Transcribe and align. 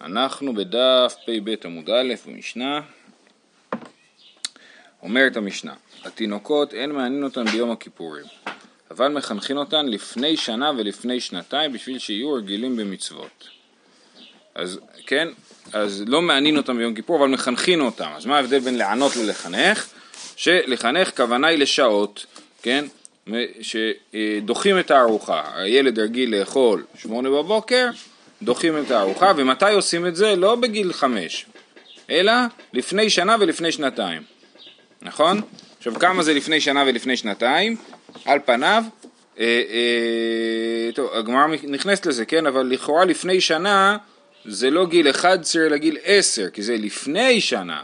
אנחנו 0.00 0.54
בדף 0.54 1.14
פ"ב 1.26 1.54
עמוד 1.64 1.90
א' 1.90 2.14
במשנה. 2.26 2.80
אומרת 5.02 5.36
המשנה, 5.36 5.74
התינוקות 6.04 6.74
אין 6.74 6.92
מעניין 6.92 7.24
אותן 7.24 7.44
ביום 7.44 7.70
הכיפורים, 7.70 8.24
אבל 8.90 9.08
מחנכין 9.08 9.56
אותן 9.56 9.86
לפני 9.86 10.36
שנה 10.36 10.70
ולפני 10.78 11.20
שנתיים 11.20 11.72
בשביל 11.72 11.98
שיהיו 11.98 12.32
רגילים 12.32 12.76
במצוות. 12.76 13.48
אז 14.54 14.80
כן, 15.06 15.28
אז 15.72 16.04
לא 16.06 16.22
מעניין 16.22 16.56
אותם 16.56 16.76
ביום 16.76 16.94
כיפור, 16.94 17.16
אבל 17.16 17.28
מחנכין 17.28 17.80
אותם. 17.80 18.10
אז 18.16 18.26
מה 18.26 18.36
ההבדל 18.36 18.58
בין 18.58 18.78
לענות 18.78 19.16
ללחנך? 19.16 19.86
שלחנך 20.36 21.16
כוונה 21.16 21.46
היא 21.46 21.58
לשעות, 21.58 22.26
כן? 22.62 22.84
שדוחים 23.60 24.78
את 24.78 24.90
הארוחה. 24.90 25.42
הילד 25.54 25.98
רגיל 25.98 26.36
לאכול 26.40 26.84
שמונה 26.94 27.30
בבוקר, 27.30 27.90
דוחים 28.42 28.78
את 28.78 28.90
הארוחה, 28.90 29.32
ומתי 29.36 29.72
עושים 29.72 30.06
את 30.06 30.16
זה? 30.16 30.36
לא 30.36 30.54
בגיל 30.54 30.92
חמש, 30.92 31.46
אלא 32.10 32.32
לפני 32.72 33.10
שנה 33.10 33.36
ולפני 33.40 33.72
שנתיים, 33.72 34.22
נכון? 35.02 35.40
עכשיו 35.78 35.94
כמה 35.94 36.22
זה 36.22 36.34
לפני 36.34 36.60
שנה 36.60 36.84
ולפני 36.86 37.16
שנתיים? 37.16 37.76
על 38.24 38.38
פניו, 38.44 38.84
אה, 39.38 39.44
אה, 39.44 40.92
טוב, 40.94 41.10
הגמרא 41.12 41.46
נכנסת 41.68 42.06
לזה, 42.06 42.24
כן? 42.24 42.46
אבל 42.46 42.66
לכאורה 42.66 43.04
לפני 43.04 43.40
שנה 43.40 43.96
זה 44.44 44.70
לא 44.70 44.86
גיל 44.86 45.10
11 45.10 45.66
אלא 45.66 45.76
גיל 45.76 45.96
10, 46.04 46.50
כי 46.50 46.62
זה 46.62 46.76
לפני 46.76 47.40
שנה, 47.40 47.82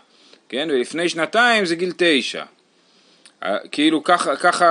כן? 0.48 0.68
ולפני 0.70 1.08
שנתיים 1.08 1.64
זה 1.64 1.74
גיל 1.74 1.92
9. 1.96 2.44
אה, 3.42 3.56
כאילו 3.72 4.04
ככה, 4.04 4.36
ככה 4.36 4.66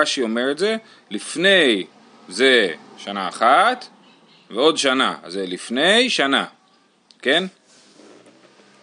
רש"י 0.00 0.22
אומר 0.22 0.50
את 0.50 0.58
זה, 0.58 0.76
לפני 1.10 1.84
זה 2.28 2.68
שנה 2.98 3.28
אחת, 3.28 3.86
ועוד 4.50 4.78
שנה, 4.78 5.14
אז 5.22 5.32
זה 5.32 5.44
לפני 5.46 6.10
שנה, 6.10 6.44
כן? 7.22 7.44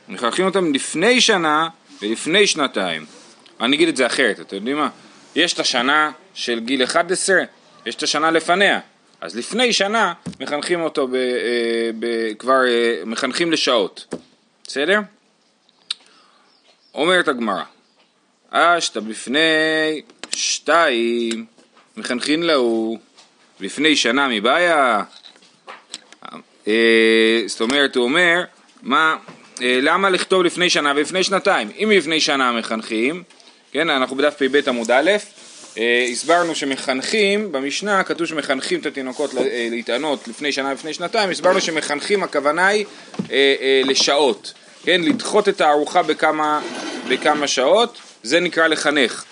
מחנכים 0.08 0.46
אותם 0.46 0.74
לפני 0.74 1.22
שנה 1.22 1.70
ולפני 2.02 2.48
שנתיים. 2.48 3.06
אני 3.62 3.76
אגיד 3.76 3.88
את 3.88 3.98
זה 3.98 4.06
אחרת, 4.06 4.40
אתם 4.40 4.56
יודעים 4.56 4.78
מה? 4.78 4.90
יש 5.36 5.54
את 5.54 5.60
השנה 5.60 6.12
של 6.34 6.60
גיל 6.60 6.84
11, 6.84 7.42
יש 7.86 7.96
את 7.96 8.04
השנה 8.04 8.32
לפניה. 8.32 8.80
אז 9.22 9.36
לפני 9.36 9.74
שנה 9.74 10.14
מחנכים 10.40 10.82
אותו, 10.82 11.08
ב, 11.08 11.16
אה, 11.16 11.90
ב, 12.00 12.34
כבר 12.40 12.68
אה, 12.68 13.02
מחנכים 13.06 13.52
לשעות, 13.52 14.16
בסדר? 14.64 15.00
אומרת 16.94 17.28
הגמרא, 17.28 17.64
אשתא 18.50 19.00
בפני 19.00 20.02
שתיים 20.32 21.46
מחנכין 21.98 22.44
להו, 22.44 23.00
לפני 23.60 23.96
שנה 23.96 24.28
מבעיה, 24.28 25.04
זאת 27.48 27.62
אומרת, 27.62 27.96
הוא 27.96 28.04
אומר, 28.04 28.44
מה, 28.84 29.16
אה, 29.62 29.80
למה 29.82 30.10
לכתוב 30.10 30.44
לפני 30.44 30.70
שנה 30.70 30.94
ולפני 30.96 31.24
שנתיים? 31.24 31.72
אם 31.84 31.92
לפני 31.92 32.20
שנה 32.20 32.52
מחנכים, 32.52 33.24
כן, 33.72 33.90
אנחנו 33.90 34.16
בדף 34.16 34.36
פ"ב 34.38 34.70
עמוד 34.70 34.92
א', 34.92 35.12
אה, 35.78 36.08
הסברנו 36.12 36.56
שמחנכים, 36.56 37.52
במשנה 37.52 38.04
כתוב 38.04 38.28
שמחנכים 38.28 38.80
את 38.80 38.86
התינוקות 38.86 39.34
להתענות 39.72 40.28
לפני 40.28 40.52
שנה 40.52 40.70
ולפני 40.70 40.94
שנתיים, 40.94 41.30
הסברנו 41.30 41.62
שמחנכים 41.62 42.24
הכוונה 42.24 42.68
היא 42.68 42.86
לשעות, 43.86 44.54
כן, 44.84 45.02
לדחות 45.02 45.50
את 45.50 45.62
הארוחה 45.62 46.04
בכמה, 46.04 46.62
בכמה 47.08 47.48
שעות, 47.48 47.98
זה 48.24 48.40
נקרא 48.40 48.68
לחנך. 48.68 49.24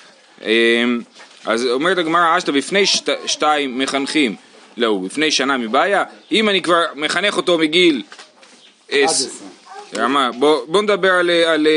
אז 1.45 1.65
אומרת 1.65 1.97
הגמרא, 1.97 2.37
אשתא 2.37 2.51
בפני 2.51 2.85
שת, 2.85 3.09
שתיים 3.25 3.79
מחנכים 3.79 4.35
לא, 4.81 4.99
לפני 5.05 5.31
שנה 5.31 5.57
מבעיה, 5.57 6.03
אם 6.31 6.49
אני 6.49 6.61
כבר 6.61 6.83
מחנך 6.95 7.37
אותו 7.37 7.57
מגיל 7.57 8.03
עשר, 8.89 9.29
בוא, 10.39 10.65
בוא 10.67 10.81
נדבר 10.81 11.11
על, 11.11 11.29
על, 11.29 11.67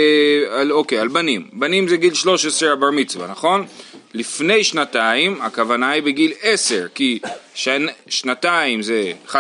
על, 0.50 0.72
אוקיי, 0.72 0.98
על 0.98 1.08
בנים, 1.08 1.48
בנים 1.52 1.88
זה 1.88 1.96
גיל 1.96 2.14
13 2.14 2.72
הבר 2.72 2.90
מצווה, 2.90 3.26
נכון? 3.26 3.66
לפני 4.14 4.64
שנתיים 4.64 5.42
הכוונה 5.42 5.90
היא 5.90 6.02
בגיל 6.02 6.32
10, 6.42 6.86
כי 6.94 7.18
שנ, 7.54 7.86
שנתיים 8.08 8.82
זה 8.82 9.12
11-12, 9.28 9.34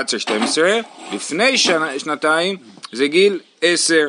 לפני 1.12 1.58
שנה, 1.58 1.98
שנתיים 1.98 2.56
זה 2.92 3.06
גיל 3.06 3.40
10, 3.62 4.08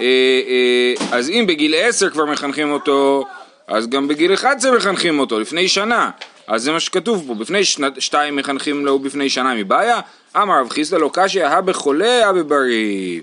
אה, 0.00 0.04
אה, 0.04 0.94
אז 1.18 1.30
אם 1.30 1.44
בגיל 1.48 1.74
10 1.78 2.10
כבר 2.10 2.24
מחנכים 2.24 2.70
אותו, 2.70 3.24
אז 3.66 3.88
גם 3.88 4.08
בגיל 4.08 4.34
11 4.34 4.76
מחנכים 4.76 5.18
אותו, 5.18 5.40
לפני 5.40 5.68
שנה. 5.68 6.10
אז 6.46 6.62
זה 6.62 6.72
מה 6.72 6.80
שכתוב 6.80 7.24
פה, 7.26 7.34
בפני 7.34 7.64
שנת, 7.64 8.00
שתיים 8.00 8.36
מחנכים 8.36 8.86
לו 8.86 8.98
בפני 8.98 9.30
שנה 9.30 9.54
מבעיה, 9.54 10.00
אמר 10.36 10.60
רב 10.60 10.68
חיסדא 10.68 10.98
לא 10.98 11.10
קשיא, 11.12 11.46
הא 11.46 11.60
בחולה, 11.60 12.26
הא 12.26 12.32
בבריא. 12.32 13.20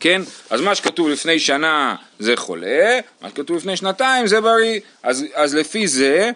כן? 0.00 0.22
אז 0.50 0.60
מה 0.60 0.74
שכתוב 0.74 1.08
לפני 1.08 1.38
שנה 1.38 1.96
זה 2.18 2.36
חולה, 2.36 3.00
מה 3.22 3.28
שכתוב 3.28 3.56
לפני 3.56 3.76
שנתיים 3.76 4.26
זה 4.26 4.40
בריא. 4.40 4.80
אז, 5.02 5.24
אז 5.34 5.54
לפי 5.54 5.88
זה, 5.88 6.30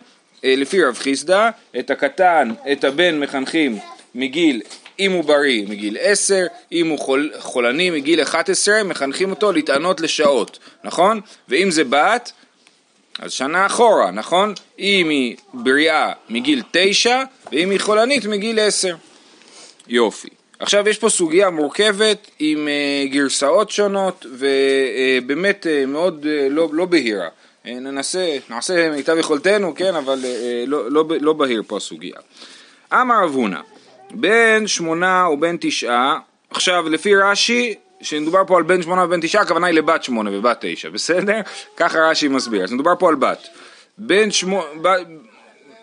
אה, 0.44 0.54
לפי 0.56 0.84
רב 0.84 0.98
חיסדא, 0.98 1.50
את 1.78 1.90
הקטן, 1.90 2.50
את 2.72 2.84
הבן 2.84 3.20
מחנכים 3.20 3.78
מגיל, 4.14 4.62
אם 4.98 5.12
הוא 5.12 5.24
בריא 5.24 5.66
מגיל 5.66 5.96
10, 6.00 6.46
אם 6.72 6.88
הוא 6.88 6.98
חול, 6.98 7.32
חולני 7.38 7.90
מגיל 7.90 8.22
11, 8.22 8.84
מחנכים 8.84 9.30
אותו 9.30 9.52
להתענות 9.52 10.00
לשעות, 10.00 10.58
נכון? 10.84 11.20
ואם 11.48 11.70
זה 11.70 11.84
בת, 11.84 12.32
אז 13.18 13.32
שנה 13.32 13.66
אחורה, 13.66 14.10
נכון? 14.10 14.54
אם 14.78 15.08
היא 15.08 15.36
בריאה 15.54 16.12
מגיל 16.28 16.62
תשע 16.70 17.22
ואם 17.52 17.70
היא 17.70 17.80
חולנית 17.80 18.26
מגיל 18.26 18.60
עשר. 18.60 18.96
יופי. 19.88 20.28
עכשיו 20.58 20.88
יש 20.88 20.98
פה 20.98 21.08
סוגיה 21.08 21.50
מורכבת 21.50 22.30
עם 22.38 22.68
uh, 22.68 23.12
גרסאות 23.12 23.70
שונות 23.70 24.26
ובאמת 24.30 25.66
uh, 25.66 25.86
מאוד 25.86 26.24
uh, 26.24 26.52
לא, 26.52 26.68
לא 26.72 26.84
בהירה. 26.84 27.28
Uh, 27.64 27.68
ננסה, 27.68 28.36
נעשה 28.50 28.90
מיטב 28.90 29.16
יכולתנו, 29.18 29.74
כן, 29.74 29.94
אבל 29.96 30.18
uh, 30.22 30.24
לא, 30.66 30.90
לא, 30.90 31.04
לא 31.20 31.32
בהיר 31.32 31.62
פה 31.66 31.76
הסוגיה. 31.76 32.16
אמר 32.92 33.24
רב 33.24 33.34
הונא, 33.34 33.60
בין 34.10 34.66
שמונה 34.66 35.28
ובין 35.32 35.56
תשעה, 35.60 36.18
עכשיו 36.50 36.88
לפי 36.88 37.16
רש"י 37.16 37.74
שמדובר 38.00 38.42
פה 38.46 38.56
על 38.56 38.62
בן 38.62 38.82
שמונה 38.82 39.04
ובן 39.04 39.20
תשעה, 39.20 39.42
הכוונה 39.42 39.66
היא 39.66 39.74
לבת 39.74 40.04
שמונה 40.04 40.30
ובת 40.32 40.58
תשע, 40.60 40.88
בסדר? 40.88 41.40
ככה 41.76 41.98
רש"י 41.98 42.28
מסביר. 42.28 42.64
אז 42.64 42.72
מדובר 42.72 42.92
פה 42.98 43.08
על 43.08 43.14
בת. 43.14 43.48
בן, 43.98 44.30
שמו, 44.30 44.64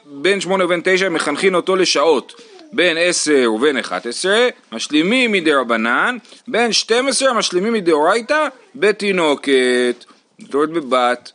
בן 0.05 0.41
שמונה 0.41 0.65
ובן 0.65 0.79
תשע 0.83 1.09
מחנכין 1.09 1.55
אותו 1.55 1.75
לשעות. 1.75 2.41
בין 2.73 2.97
עשר 2.99 3.51
ובין 3.55 3.77
אחת 3.77 4.05
עשרה, 4.05 4.47
משלימים 4.71 5.31
מדי 5.31 5.53
רבנן, 5.53 6.17
בין 6.47 6.73
שתים 6.73 7.07
עשרה 7.07 7.33
משלימים 7.33 7.73
מדאורייתא 7.73 8.47
בתינוקת. 8.75 10.05
זאת 10.39 10.53
אומרת 10.53 10.69
בבת. 10.69 11.31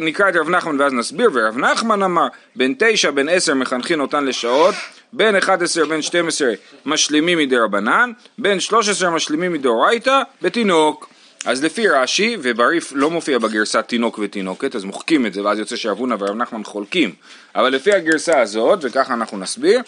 נקרא 0.00 0.28
את 0.28 0.36
רב 0.36 0.48
נחמן 0.48 0.80
ואז 0.80 0.92
נסביר, 0.92 1.30
ורב 1.32 1.58
נחמן 1.58 2.02
אמר, 2.02 2.26
בין 2.56 2.74
תשע 2.78 3.10
בין 3.10 3.28
עשר 3.28 3.54
מחנכין 3.54 4.00
אותן 4.00 4.24
לשעות, 4.24 4.74
בין 5.16 5.36
11 5.36 5.86
בין 5.86 6.02
12 6.02 6.52
משלימים 6.86 7.38
מדי 7.38 7.56
רבנן, 7.56 8.12
בין 8.38 8.60
13 8.60 9.10
משלימים 9.10 9.52
מדאורייתא 9.52 10.22
בתינוק. 10.42 11.08
אז 11.44 11.64
לפי 11.64 11.88
רש"י, 11.88 12.36
ובריף 12.42 12.92
לא 12.94 13.10
מופיע 13.10 13.38
בגרסה 13.38 13.82
תינוק 13.82 14.18
ותינוקת, 14.18 14.76
אז 14.76 14.84
מוחקים 14.84 15.26
את 15.26 15.34
זה, 15.34 15.44
ואז 15.44 15.58
יוצא 15.58 15.76
שאבונה 15.76 16.14
ורב 16.18 16.36
נחמן 16.36 16.64
חולקים. 16.64 17.12
אבל 17.54 17.68
לפי 17.72 17.92
הגרסה 17.92 18.40
הזאת, 18.40 18.78
וככה 18.82 19.14
אנחנו 19.14 19.38
נסביר, 19.38 19.80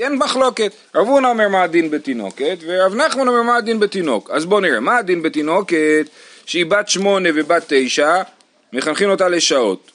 אין 0.00 0.16
מחלוקת. 0.16 0.72
רב 0.94 1.06
הונא 1.06 1.26
אומר 1.26 1.48
מה 1.48 1.62
הדין 1.62 1.90
בתינוקת, 1.90 2.58
ורב 2.66 2.94
נחמן 2.94 3.28
אומר 3.28 3.42
מה 3.42 3.56
הדין 3.56 3.80
בתינוק. 3.80 4.30
אז 4.30 4.44
בואו 4.44 4.60
נראה, 4.60 4.80
מה 4.80 4.96
הדין 4.96 5.22
בתינוקת 5.22 6.08
שהיא 6.46 6.66
בת 6.66 6.88
שמונה 6.88 7.28
ובת 7.34 7.64
תשע, 7.68 8.22
מחנכים 8.72 9.10
אותה 9.10 9.28
לשעות. 9.28 9.90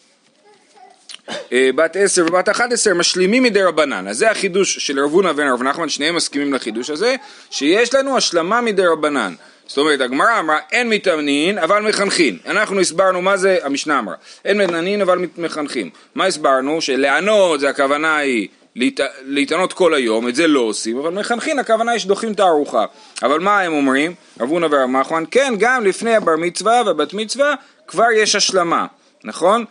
אה, 1.54 1.70
בת 1.76 1.96
עשר 1.96 2.26
ובת 2.28 2.50
אחת 2.50 2.72
עשר 2.72 2.94
משלימים 2.94 3.44
מדי 3.44 3.64
רבנן. 3.64 4.08
אז 4.08 4.18
זה 4.18 4.32
החידוש 4.32 4.78
של 4.78 5.00
רב 5.00 5.12
הונא 5.12 5.32
ורב 5.36 5.64
נחמן, 5.64 5.90
שניהם 5.90 6.16
מסכימים 6.16 6.54
לחידוש 6.54 6.90
הזה, 6.90 7.16
שיש 7.52 7.94
לנו 7.94 8.18
השלמה 8.18 8.62
מדי 8.62 8.86
רבנן. 8.86 9.34
זאת 9.68 9.78
אומרת, 9.78 10.02
הגמרא 10.02 10.40
אמרה, 10.40 10.58
אין 10.72 10.90
מתאמנין 10.90 11.58
אבל 11.58 11.82
מחנכין. 11.82 12.38
אנחנו 12.46 12.80
הסברנו 12.80 13.22
מה 13.22 13.38
זה, 13.38 13.58
המשנה 13.64 14.00
אמרה, 14.00 14.16
אין 14.46 14.58
מתאמנין 14.58 15.02
אבל 15.02 15.26
מחנכים. 15.38 15.90
מה 16.16 16.26
הסברנו? 16.26 16.82
שלענות 16.82 17.60
זה 17.60 17.70
הכוונה 17.70 18.18
היא 18.18 18.48
להת... 18.76 19.00
להתענות 19.26 19.74
כל 19.74 19.94
היום, 19.94 20.28
את 20.28 20.36
זה 20.36 20.48
לא 20.48 20.60
עושים, 20.60 20.98
אבל 20.98 21.14
מחנכין 21.14 21.60
הכוונה 21.60 21.92
היא 21.92 22.00
שדוחים 22.00 22.32
את 22.32 22.40
הארוחה. 22.40 22.86
אבל 23.24 23.40
מה 23.40 23.62
הם 23.62 23.74
אומרים? 23.74 24.14
רב 24.40 24.50
הונא 24.50 24.68
ורב 24.72 24.90
נחמן, 24.90 25.24
כן, 25.32 25.54
גם 25.60 25.86
לפני 25.86 26.16
הבר 26.16 26.36
מצווה 26.36 26.82
והבת 26.86 27.14
מצווה 27.14 27.54
כבר 27.88 28.12
יש 28.16 28.36
השלמה, 28.36 28.86
נכון? 29.24 29.66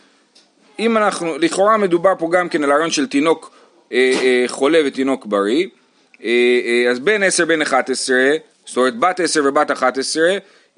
אם 0.79 0.97
אנחנו, 0.97 1.39
לכאורה 1.39 1.77
מדובר 1.77 2.13
פה 2.19 2.29
גם 2.33 2.49
כן 2.49 2.65
על 2.65 2.73
הרעיון 2.73 2.91
של 2.91 3.07
תינוק 3.07 3.51
אה, 3.93 4.13
אה, 4.23 4.45
חולה 4.47 4.81
ותינוק 4.87 5.27
בריא, 5.27 5.67
אה, 6.25 6.29
אה, 6.67 6.91
אז 6.91 7.01
בין 7.01 7.23
10 7.23 7.45
בין 7.45 7.63
11, 7.63 8.17
זאת 8.67 8.77
אומרת 8.77 8.99
בת 8.99 9.21
10 9.21 9.43
ובת 9.45 9.71
11, 9.71 10.23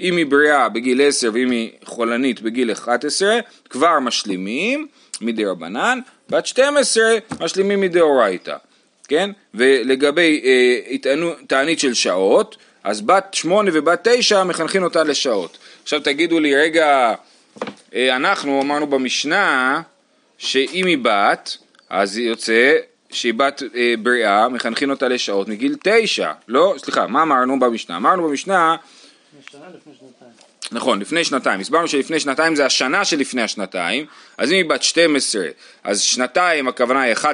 אם 0.01 0.17
היא 0.17 0.27
בריאה 0.27 0.69
בגיל 0.69 1.09
10 1.09 1.31
ואם 1.33 1.51
היא 1.51 1.71
חולנית 1.85 2.41
בגיל 2.41 2.73
11, 2.73 3.39
כבר 3.71 4.01
משלימים 4.01 4.87
מדי 5.21 5.45
רבנן, 5.45 5.99
בת 6.31 6.47
12 6.47 7.19
משלימים 7.41 7.81
מדאורייתא. 7.81 8.57
כן? 9.09 9.31
ולגבי 9.55 10.43
אה, 10.45 11.15
תענית 11.47 11.81
של 11.81 11.95
שעות, 11.95 12.57
אז 12.85 13.01
בת 13.01 13.35
שמונה 13.35 13.71
ובת 13.75 14.09
תשע 14.09 14.45
מחנכים 14.45 14.83
אותה 14.83 15.05
לשעות. 15.05 15.59
עכשיו 15.83 16.01
תגידו 16.01 16.41
לי, 16.41 16.57
רגע, 16.57 17.15
אנחנו 17.95 18.63
אמרנו 18.63 18.87
במשנה 18.87 19.83
שאם 20.39 20.87
היא 20.87 20.99
בת, 21.03 21.57
אז 21.91 22.19
יוצא 22.19 22.77
שהיא 23.11 23.35
בת 23.35 23.63
אה, 23.75 23.95
בריאה, 24.03 24.49
מחנכים 24.49 24.91
אותה 24.91 25.09
לשעות 25.09 25.49
מגיל 25.49 25.77
תשע. 25.85 26.33
לא, 26.49 26.75
סליחה, 26.79 27.07
מה 27.07 27.23
אמרנו 27.23 27.61
במשנה? 27.61 27.97
אמרנו 27.97 28.29
במשנה... 28.29 28.77
נכון, 30.73 31.01
לפני 31.01 31.25
שנתיים. 31.25 31.61
הסברנו 31.61 31.89
שלפני 31.89 32.21
שנתיים 32.21 32.57
זה 32.57 32.67
השנה 32.67 33.05
שלפני 33.05 33.43
השנתיים, 33.43 34.07
אז 34.39 34.51
אם 34.51 34.57
היא 34.57 34.65
בת 34.65 34.83
12, 34.83 35.47
אז 35.85 36.01
שנתיים 36.01 36.69
הכוונה 36.69 37.03
היא 37.03 37.15
11-10, 37.15 37.25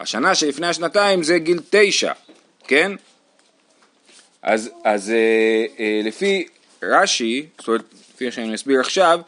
השנה 0.00 0.34
שלפני 0.34 0.66
השנתיים 0.66 1.22
זה 1.22 1.38
גיל 1.38 1.60
9, 1.70 2.12
כן? 2.68 2.92
אז, 4.42 4.70
אז 4.84 5.10
אה, 5.10 5.64
אה, 5.78 6.00
לפי 6.04 6.46
רש"י, 6.82 7.46
זאת 7.58 7.68
אומרת, 7.68 7.84
לפי 8.14 8.32
שאני 8.32 8.54
אסביר 8.54 8.80
עכשיו, 8.80 9.20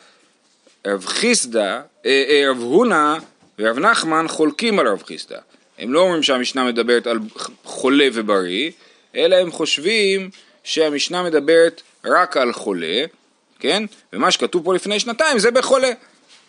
רב 0.87 1.06
חיסדא, 1.06 1.81
אה, 2.06 2.25
אה, 2.29 2.50
רב 2.50 2.59
הונא 2.59 3.17
ורב 3.59 3.79
נחמן 3.79 4.29
חולקים 4.29 4.79
על 4.79 4.88
רב 4.88 5.03
חיסדא. 5.03 5.38
הם 5.79 5.93
לא 5.93 6.00
אומרים 6.00 6.23
שהמשנה 6.23 6.65
מדברת 6.65 7.06
על 7.06 7.19
חולה 7.65 8.09
ובריא, 8.12 8.71
אלא 9.17 9.37
הם 9.37 9.50
חושבים 9.50 10.31
שהמשנה 10.65 11.23
מדברת 11.23 11.83
רק 12.05 12.37
על 12.37 12.53
חולה, 12.53 13.05
כן? 13.59 13.85
ומה 14.12 14.31
שכתוב 14.31 14.65
פה 14.65 14.75
לפני 14.75 15.00
שנתיים 15.00 15.38
זה 15.38 15.50
בחולה, 15.50 15.91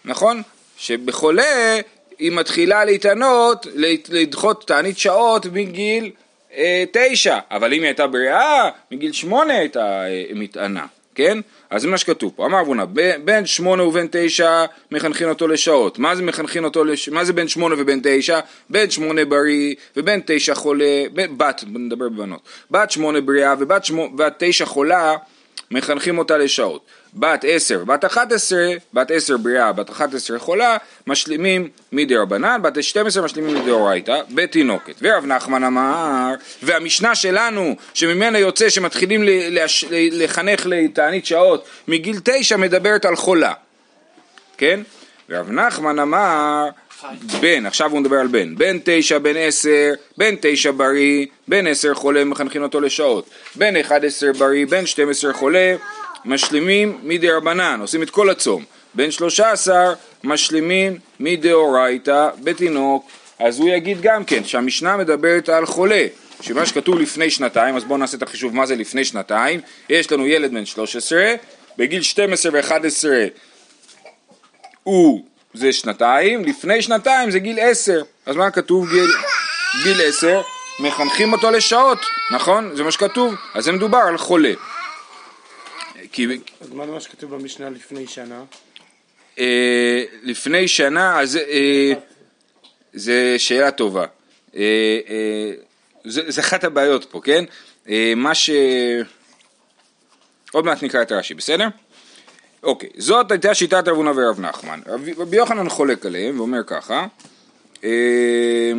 נכון? 0.05 0.41
שבחולה 0.77 1.79
היא 2.19 2.31
מתחילה 2.31 2.85
להתענות, 2.85 3.67
לדחות 4.09 4.67
תענית 4.67 4.97
שעות 4.97 5.45
מגיל 5.45 6.11
אה, 6.53 6.83
תשע, 6.91 7.39
אבל 7.51 7.73
אם 7.73 7.79
היא 7.79 7.87
הייתה 7.87 8.07
בריאה, 8.07 8.69
מגיל 8.91 9.11
שמונה 9.11 9.53
הייתה 9.53 10.05
אה, 10.07 10.23
מתענה, 10.35 10.85
כן? 11.15 11.37
אז 11.69 11.81
זה 11.81 11.87
מה 11.87 11.97
שכתוב 11.97 12.31
פה, 12.35 12.45
אמר 12.45 12.61
אבונה, 12.61 12.85
בין 13.25 13.45
שמונה 13.45 13.83
ובין 13.83 14.07
תשע 14.11 14.65
מחנכים 14.91 15.29
אותו 15.29 15.47
לשעות, 15.47 15.99
מה 15.99 16.15
זה 16.15 16.23
מחנכים 16.23 16.63
אותו, 16.63 16.83
לש... 16.83 17.09
מה 17.09 17.25
זה 17.25 17.33
בין 17.33 17.47
שמונה 17.47 17.75
ובין 17.77 17.99
תשע? 18.03 18.39
בין 18.69 18.89
שמונה 18.89 19.25
בריא 19.25 19.75
ובין 19.97 20.21
תשע 20.25 20.55
חולה, 20.55 21.03
בין, 21.13 21.37
בת, 21.37 21.63
נדבר 21.67 22.09
בבנות, 22.09 22.41
בת 22.71 22.91
שמונה 22.91 23.21
בריאה 23.21 23.55
ובת 23.59 23.85
שמו, 23.85 24.09
תשע 24.37 24.65
חולה 24.65 25.15
מחנכים 25.71 26.17
אותה 26.17 26.37
לשעות. 26.37 26.85
בת 27.13 27.45
עשר, 27.47 27.83
בת 27.83 28.05
אחת 28.05 28.31
עשרה, 28.31 28.73
בת 28.93 29.11
עשר 29.11 29.37
בריאה, 29.37 29.71
בת 29.73 29.89
אחת 29.89 30.13
עשרה 30.13 30.39
חולה, 30.39 30.77
משלימים 31.07 31.69
מדי 31.91 32.15
רבנן, 32.15 32.61
בת 32.61 32.83
שתים 32.83 33.05
עשרה 33.05 33.23
משלימים 33.23 33.55
מדאורייתא, 33.55 34.21
בתינוקת. 34.29 34.95
ורב 35.01 35.25
נחמן 35.25 35.63
אמר, 35.63 36.33
והמשנה 36.63 37.15
שלנו, 37.15 37.75
שממנה 37.93 38.39
יוצא 38.39 38.69
שמתחילים 38.69 39.21
לחנך 40.11 40.65
לתענית 40.65 41.25
שעות 41.25 41.67
מגיל 41.87 42.15
תשע, 42.23 42.57
מדברת 42.57 43.05
על 43.05 43.15
חולה. 43.15 43.53
כן? 44.57 44.79
ורב 45.29 45.51
נחמן 45.51 45.99
אמר, 45.99 46.69
בן, 47.41 47.65
עכשיו 47.65 47.91
הוא 47.91 47.99
מדבר 47.99 48.15
על 48.15 48.27
בן, 48.27 48.55
בן 48.55 48.77
תשע, 48.83 49.17
בן 49.17 49.37
עשר, 49.37 49.93
בן 50.17 50.35
תשע 50.41 50.71
בריא, 50.71 51.25
בן 51.47 51.67
עשר 51.67 51.93
חולה, 51.93 52.23
מחנכים 52.23 52.63
אותו 52.63 52.81
לשעות, 52.81 53.29
בן 53.55 53.75
אחד 53.75 54.05
עשר 54.05 54.31
בריא, 54.33 54.65
בן 54.65 54.85
שתים 54.85 55.09
עשר 55.09 55.33
חולה, 55.33 55.75
משלימים 56.25 56.97
מדי 57.03 57.31
רבנן, 57.31 57.79
עושים 57.81 58.03
את 58.03 58.09
כל 58.09 58.29
הצום, 58.29 58.63
בן 58.93 59.11
שלושה 59.11 59.51
עשר 59.51 59.93
משלימים 60.23 60.97
מדאורייתא 61.19 62.29
בתינוק, 62.43 63.09
אז 63.39 63.59
הוא 63.59 63.69
יגיד 63.69 64.01
גם 64.01 64.25
כן 64.25 64.43
שהמשנה 64.43 64.97
מדברת 64.97 65.49
על 65.49 65.65
חולה, 65.65 66.05
שמה 66.41 66.65
שכתוב 66.65 66.99
לפני 66.99 67.29
שנתיים, 67.29 67.75
אז 67.75 67.83
בואו 67.83 67.97
נעשה 67.97 68.17
את 68.17 68.23
החישוב 68.23 68.55
מה 68.55 68.65
זה 68.65 68.75
לפני 68.75 69.05
שנתיים, 69.05 69.59
יש 69.89 70.11
לנו 70.11 70.27
ילד 70.27 70.53
בן 70.53 70.65
13, 70.65 71.33
בגיל 71.77 72.01
12 72.01 72.51
ו-11 72.53 73.07
הוא 74.83 75.25
זה 75.53 75.73
שנתיים, 75.73 76.45
לפני 76.45 76.81
שנתיים 76.81 77.31
זה 77.31 77.39
גיל 77.39 77.59
עשר. 77.61 78.03
אז 78.25 78.35
מה 78.35 78.51
כתוב 78.51 78.89
גיל, 78.89 79.11
גיל 79.83 80.01
עשר? 80.01 80.41
מחנכים 80.79 81.33
אותו 81.33 81.51
לשעות, 81.51 81.99
נכון? 82.31 82.75
זה 82.75 82.83
מה 82.83 82.91
שכתוב. 82.91 83.35
אז 83.53 83.63
זה 83.63 83.71
מדובר 83.71 83.97
על 83.97 84.17
חולה. 84.17 84.53
כי... 86.11 86.27
אז 86.61 86.69
מה 86.73 86.85
מה 86.85 86.99
שכתוב 86.99 87.35
במשנה 87.35 87.69
לפני 87.69 88.07
שנה? 88.07 88.43
אה, 89.39 90.03
לפני 90.23 90.67
שנה, 90.67 91.19
אז 91.19 91.37
אה, 91.37 91.93
זה 92.93 93.35
שאלה 93.37 93.71
טובה. 93.71 94.05
אה, 94.55 94.61
אה, 95.09 95.51
זה, 96.05 96.21
זה 96.27 96.41
אחת 96.41 96.63
הבעיות 96.63 97.05
פה, 97.05 97.21
כן? 97.23 97.45
אה, 97.89 98.13
מה 98.15 98.35
ש... 98.35 98.49
עוד 100.51 100.65
מעט 100.65 100.83
נקרא 100.83 101.01
את 101.01 101.11
רש"י, 101.11 101.33
בסדר? 101.33 101.67
אוקיי, 102.67 102.89
זאת 102.97 103.31
הייתה 103.31 103.53
שיטת 103.53 103.87
רב 103.87 103.95
הונא 103.95 104.11
ורב 104.15 104.39
נחמן. 104.39 104.79
רבי 105.17 105.37
יוחנן 105.37 105.69
חולק 105.69 106.05
עליהם 106.05 106.39
ואומר 106.39 106.63
ככה, 106.67 107.05
אה, 107.83 108.71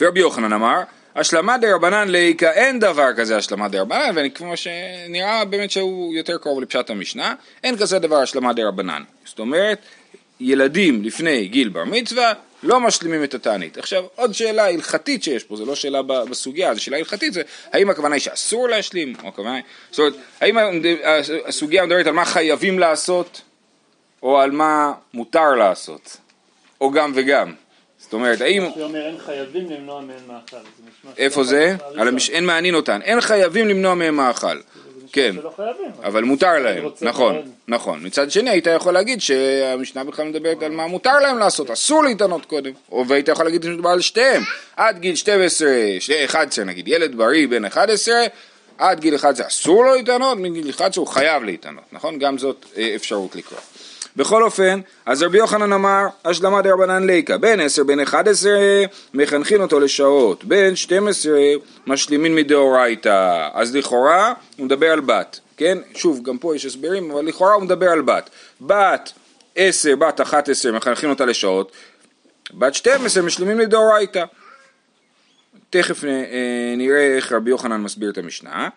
ורבי 0.00 0.20
יוחנן 0.20 0.52
אמר, 0.52 0.80
השלמה 1.16 1.58
דה 1.58 1.74
רבנן 1.74 2.08
לאיכא 2.08 2.50
אין 2.52 2.78
דבר 2.78 3.08
כזה 3.16 3.36
השלמה 3.36 3.68
דה 3.68 3.80
רבנן, 3.80 4.14
וכמו 4.16 4.56
שנראה 4.56 5.44
באמת 5.44 5.70
שהוא 5.70 6.14
יותר 6.14 6.38
קרוב 6.38 6.60
לפשט 6.60 6.90
המשנה, 6.90 7.34
אין 7.64 7.76
כזה 7.76 7.98
דבר 7.98 8.16
השלמה 8.16 8.52
דה 8.52 8.68
רבנן. 8.68 9.02
זאת 9.24 9.38
אומרת, 9.38 9.78
ילדים 10.40 11.04
לפני 11.04 11.48
גיל 11.48 11.68
בר 11.68 11.84
מצווה 11.84 12.32
לא 12.62 12.80
משלימים 12.80 13.24
את 13.24 13.34
התענית. 13.34 13.78
עכשיו, 13.78 14.04
עוד 14.14 14.34
שאלה 14.34 14.66
הלכתית 14.66 15.22
שיש 15.22 15.44
פה, 15.44 15.56
זו 15.56 15.66
לא 15.66 15.74
שאלה 15.74 16.02
בסוגיה, 16.02 16.74
זו 16.74 16.82
שאלה 16.82 16.96
הלכתית, 16.96 17.32
זה 17.32 17.42
האם 17.72 17.90
הכוונה 17.90 18.14
היא 18.14 18.20
שאסור 18.20 18.68
להשלים, 18.68 19.14
או 19.22 19.28
הכוונה 19.28 19.54
היא, 19.54 19.62
זאת 19.90 19.98
אומרת, 19.98 20.14
האם 20.40 20.56
הסוגיה 21.46 21.86
מדברת 21.86 22.06
על 22.06 22.12
מה 22.12 22.24
חייבים 22.24 22.78
לעשות, 22.78 23.40
או 24.22 24.40
על 24.40 24.50
מה 24.50 24.92
מותר 25.14 25.54
לעשות, 25.54 26.16
או 26.80 26.90
גם 26.90 27.12
וגם. 27.14 27.54
זאת 27.98 28.12
אומרת, 28.12 28.40
האם... 28.40 28.62
הוא 28.62 28.82
אומר, 28.82 29.06
אין 29.06 29.18
חייבים 29.18 29.70
למנוע 29.70 30.00
מהם 30.00 30.16
מאכל. 30.28 30.56
איפה 31.16 31.44
זה? 31.44 31.76
אין 32.32 32.46
מעניין 32.46 32.74
אותן. 32.74 33.02
אין 33.02 33.20
חייבים 33.20 33.68
למנוע 33.68 33.94
מהם 33.94 34.16
מאכל. 34.16 34.60
כן, 35.12 35.36
אבל 36.02 36.24
מותר 36.24 36.58
להם, 36.58 36.84
נכון, 37.00 37.42
נכון. 37.68 38.06
מצד 38.06 38.30
שני 38.30 38.50
היית 38.50 38.66
יכול 38.66 38.94
להגיד 38.94 39.20
שהמשנה 39.20 40.04
בכלל 40.04 40.28
מדברת 40.28 40.62
על 40.62 40.72
מה 40.72 40.86
מותר 40.86 41.18
להם 41.18 41.38
לעשות, 41.38 41.70
אסור 41.70 42.04
להתענות 42.04 42.46
קודם, 42.46 42.72
או 42.92 43.08
והיית 43.08 43.28
יכול 43.28 43.44
להגיד 43.44 43.62
שמדובר 43.62 43.90
על 43.90 44.00
שתיהם, 44.00 44.42
עד 44.76 44.98
גיל 44.98 45.14
12, 45.14 45.68
11 46.24 46.64
נגיד, 46.64 46.88
ילד 46.88 47.14
בריא 47.14 47.48
בן 47.48 47.64
11, 47.64 48.14
עד 48.78 49.00
גיל 49.00 49.16
11 49.16 49.46
אסור 49.46 49.84
לו 49.84 49.94
להתענות, 49.94 50.38
מגיל 50.38 50.70
11 50.70 51.02
הוא 51.02 51.08
חייב 51.08 51.42
להתענות, 51.42 51.84
נכון? 51.92 52.18
גם 52.18 52.38
זאת 52.38 52.64
אה, 52.76 52.92
אפשרות 52.96 53.36
לקרוא. 53.36 53.60
בכל 54.18 54.42
אופן, 54.42 54.80
אז 55.06 55.22
רבי 55.22 55.38
יוחנן 55.38 55.72
אמר, 55.72 56.06
השלמה 56.24 56.62
דרבנן 56.62 57.06
ליקה, 57.06 57.36
עשר, 57.60 57.84
בן 57.84 58.00
אחד 58.00 58.28
עשר, 58.28 58.56
מחנכין 59.14 59.60
אותו 59.60 59.80
לשעות, 59.80 60.44
שתים 60.74 61.08
עשרה, 61.08 61.40
משלימין 61.86 62.34
מדאורייתא. 62.34 63.48
אז 63.52 63.76
לכאורה, 63.76 64.32
הוא 64.56 64.66
מדבר 64.66 64.86
על 64.86 65.00
בת, 65.00 65.40
כן? 65.56 65.78
שוב, 65.94 66.22
גם 66.22 66.38
פה 66.38 66.56
יש 66.56 66.66
הסברים, 66.66 67.10
אבל 67.10 67.24
לכאורה 67.24 67.54
הוא 67.54 67.62
מדבר 67.62 67.88
על 67.88 68.00
בת. 68.00 68.30
בת 68.60 69.12
עשר, 69.56 69.96
בת 69.96 70.20
אחת 70.20 70.48
עשר, 70.48 70.72
מחנכין 70.72 71.10
אותה 71.10 71.24
לשעות, 71.24 71.72
בת 72.54 72.74
שתים 72.74 73.06
עשר, 73.06 73.22
משלימים 73.22 73.58
מדאורייתא. 73.58 74.24
תכף 75.70 76.04
אה, 76.04 76.10
נראה 76.76 77.16
איך 77.16 77.32
רבי 77.32 77.50
יוחנן 77.50 77.80
מסביר 77.80 78.10
את 78.10 78.18
המשנה. 78.18 78.68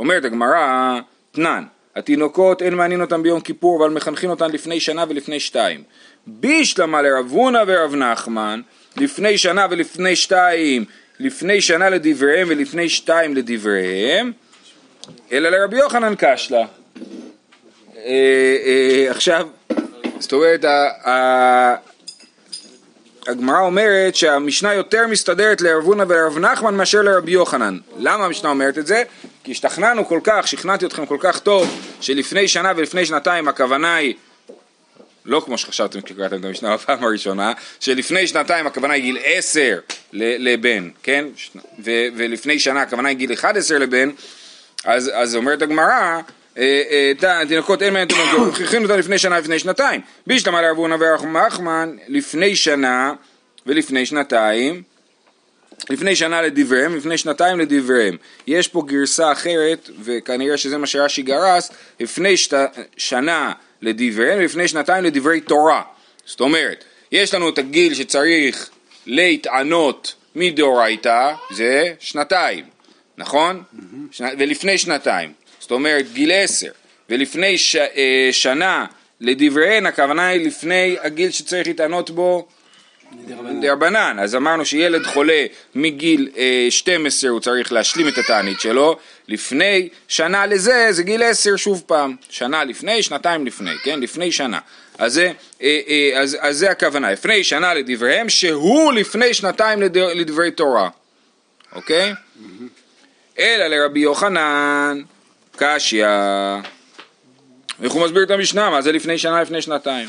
אומרת 0.00 0.24
הגמרא, 0.24 0.98
תנן, 1.32 1.64
התינוקות 1.96 2.62
אין 2.62 2.74
מעניין 2.74 3.00
אותם 3.00 3.22
ביום 3.22 3.40
כיפור 3.40 3.84
אבל 3.84 3.94
מחנכים 3.94 4.30
אותם 4.30 4.50
לפני 4.50 4.80
שנה 4.80 5.04
ולפני 5.08 5.40
שתיים. 5.40 5.82
בישלמה 6.26 7.02
לרב 7.02 7.30
הונא 7.30 7.62
ורב 7.66 7.94
נחמן 7.94 8.60
לפני 8.96 9.38
שנה 9.38 9.66
ולפני 9.70 10.16
שתיים 10.16 10.84
לפני 11.20 11.60
שנה 11.60 11.88
לדבריהם 11.88 12.48
ולפני 12.50 12.88
שתיים 12.88 13.34
לדבריהם 13.34 14.32
אלא 15.32 15.48
לרבי 15.48 15.78
יוחנן 15.78 16.14
קשלה. 16.18 16.66
אה, 17.96 18.56
אה, 18.66 19.06
עכשיו, 19.10 19.48
זאת 20.18 20.32
אומרת, 20.32 20.64
הגמרא 23.26 23.60
אומרת 23.60 24.14
שהמשנה 24.14 24.74
יותר 24.74 25.06
מסתדרת 25.06 25.60
לרב 25.60 25.84
הונא 25.84 26.04
ולרב 26.08 26.38
נחמן 26.38 26.74
מאשר 26.74 27.02
לרבי 27.02 27.32
יוחנן. 27.32 27.78
למה 27.98 28.24
המשנה 28.24 28.50
אומרת 28.50 28.78
את 28.78 28.86
זה? 28.86 29.02
כי 29.44 29.52
השתכנענו 29.52 30.06
כל 30.06 30.20
כך, 30.24 30.48
שכנעתי 30.48 30.86
אתכם 30.86 31.06
כל 31.06 31.16
כך 31.20 31.38
טוב, 31.38 31.80
שלפני 32.00 32.48
שנה 32.48 32.72
ולפני 32.76 33.06
שנתיים 33.06 33.48
הכוונה 33.48 33.94
היא 33.94 34.14
לא 35.24 35.42
כמו 35.44 35.58
שחשבתם 35.58 36.00
כשקראתם 36.00 36.36
את 36.36 36.44
המשנה 36.44 36.74
בפעם 36.76 37.04
הראשונה, 37.04 37.52
שלפני 37.80 38.26
שנתיים 38.26 38.66
הכוונה 38.66 38.94
היא 38.94 39.02
גיל 39.02 39.18
עשר 39.24 39.78
לבן, 40.12 40.88
כן? 41.02 41.24
ו- 41.78 42.06
ולפני 42.16 42.58
שנה 42.58 42.82
הכוונה 42.82 43.08
היא 43.08 43.16
גיל 43.16 43.32
אחד 43.32 43.56
עשר 43.56 43.78
לבן, 43.78 44.10
אז, 44.84 45.10
אז 45.14 45.36
אומרת 45.36 45.62
הגמרא, 45.62 46.20
אה, 46.58 47.12
אה, 47.22 47.42
תינוקות 47.48 47.82
אין 47.82 47.92
מהם 47.92 48.08
תינוקות, 48.08 48.60
הכינו 48.60 48.82
אותם 48.82 48.98
לפני 48.98 49.18
שנה 49.18 49.36
ולפני 49.36 49.58
שנתיים. 49.58 50.00
בישלמה 50.26 50.62
לרבונה 50.62 50.96
ורחמן 51.00 51.96
לפני 52.08 52.56
שנה 52.56 53.12
ולפני 53.66 54.06
שנתיים, 54.06 54.82
לפני 55.90 56.16
שנה 56.16 56.42
לדבריהם, 56.42 56.96
לפני 56.96 57.18
שנתיים 57.18 57.60
לדבריהם. 57.60 58.16
יש 58.46 58.68
פה 58.68 58.82
גרסה 58.86 59.32
אחרת, 59.32 59.90
וכנראה 60.02 60.56
שזה 60.56 60.78
מה 60.78 60.86
שרש"י 60.86 61.22
גרס, 61.22 61.70
לפני 62.00 62.36
שת, 62.36 62.54
שנה 62.96 63.52
לדבריהם, 63.82 64.40
לפני 64.40 64.68
שנתיים 64.68 65.04
לדברי 65.04 65.40
תורה. 65.40 65.82
זאת 66.26 66.40
אומרת, 66.40 66.84
יש 67.12 67.34
לנו 67.34 67.48
את 67.48 67.58
הגיל 67.58 67.94
שצריך 67.94 68.70
להתענות 69.06 70.14
מדאורייתא, 70.34 71.32
זה 71.50 71.92
שנתיים, 71.98 72.64
נכון? 73.18 73.62
Mm-hmm. 73.62 73.80
שנה, 74.10 74.28
ולפני 74.38 74.78
שנתיים, 74.78 75.32
זאת 75.60 75.70
אומרת 75.70 76.12
גיל 76.12 76.32
עשר, 76.32 76.70
ולפני 77.10 77.58
ש, 77.58 77.76
אה, 77.76 78.28
שנה 78.32 78.86
לדבריהן, 79.20 79.86
הכוונה 79.86 80.26
היא 80.26 80.46
לפני 80.46 80.96
הגיל 81.00 81.30
שצריך 81.30 81.66
להתענות 81.66 82.10
בו 82.10 82.48
דרבנן. 83.60 84.16
אז 84.20 84.34
אמרנו 84.34 84.64
שילד 84.64 85.06
חולה 85.06 85.46
מגיל 85.74 86.28
אה, 86.36 86.66
12 86.70 87.30
הוא 87.30 87.40
צריך 87.40 87.72
להשלים 87.72 88.08
את 88.08 88.18
התענית 88.18 88.60
שלו, 88.60 88.96
לפני 89.28 89.88
שנה 90.08 90.46
לזה 90.46 90.86
זה 90.90 91.02
גיל 91.02 91.22
10 91.22 91.56
שוב 91.56 91.82
פעם, 91.86 92.16
שנה 92.28 92.64
לפני, 92.64 93.02
שנתיים 93.02 93.46
לפני, 93.46 93.70
כן? 93.84 94.00
לפני 94.00 94.32
שנה. 94.32 94.58
אז 94.98 95.12
זה, 95.14 95.32
אה, 95.62 95.80
אה, 95.88 96.20
אז, 96.20 96.36
אז 96.40 96.58
זה 96.58 96.70
הכוונה, 96.70 97.12
לפני 97.12 97.44
שנה 97.44 97.74
לדבריהם, 97.74 98.28
שהוא 98.28 98.92
לפני 98.92 99.34
שנתיים 99.34 99.82
לד, 99.82 99.98
לדברי 99.98 100.50
תורה, 100.50 100.88
אוקיי? 101.72 102.14
אלא 103.38 103.66
לרבי 103.66 104.00
יוחנן, 104.00 105.02
קשיא. 105.56 106.06
איך 107.82 107.92
הוא 107.92 108.04
מסביר 108.04 108.22
את 108.22 108.30
המשנה? 108.30 108.70
מה 108.70 108.82
זה 108.82 108.92
לפני 108.92 109.18
שנה, 109.18 109.42
לפני 109.42 109.62
שנתיים? 109.62 110.08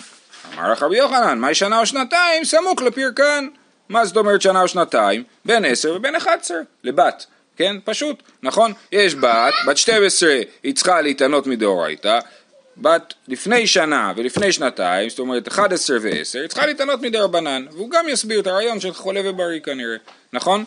אמר 0.53 0.71
לך 0.71 0.83
רבי 0.83 0.97
יוחנן, 0.97 1.39
מהי 1.39 1.55
שנה 1.55 1.79
או 1.79 1.85
שנתיים? 1.85 2.45
סמוך 2.45 2.81
לפרקן. 2.81 3.47
מה 3.89 4.05
זאת 4.05 4.17
אומרת 4.17 4.41
שנה 4.41 4.61
או 4.61 4.67
שנתיים? 4.67 5.23
בין 5.45 5.65
עשר 5.65 5.93
ובין 5.95 6.15
אחד 6.15 6.37
עשר, 6.41 6.59
לבת. 6.83 7.25
כן? 7.57 7.75
פשוט, 7.83 8.23
נכון? 8.43 8.73
יש 8.91 9.15
בת, 9.15 9.53
בת 9.67 9.77
12 9.77 10.41
היא 10.63 10.75
צריכה 10.75 11.01
להתענות 11.01 11.47
מדאורייתא, 11.47 12.19
בת 12.77 13.13
לפני 13.27 13.67
שנה 13.67 14.13
ולפני 14.15 14.51
שנתיים, 14.51 15.09
זאת 15.09 15.19
אומרת 15.19 15.47
11 15.47 15.97
ו-10, 16.01 16.11
היא 16.11 16.47
צריכה 16.47 16.65
להתענות 16.65 17.01
מדי 17.01 17.17
רבנן, 17.17 17.65
והוא 17.71 17.89
גם 17.89 18.09
יסביר 18.09 18.39
את 18.39 18.47
הרעיון 18.47 18.79
של 18.79 18.93
חולה 18.93 19.21
ובריא 19.23 19.59
כנראה, 19.59 19.95
נכון? 20.33 20.63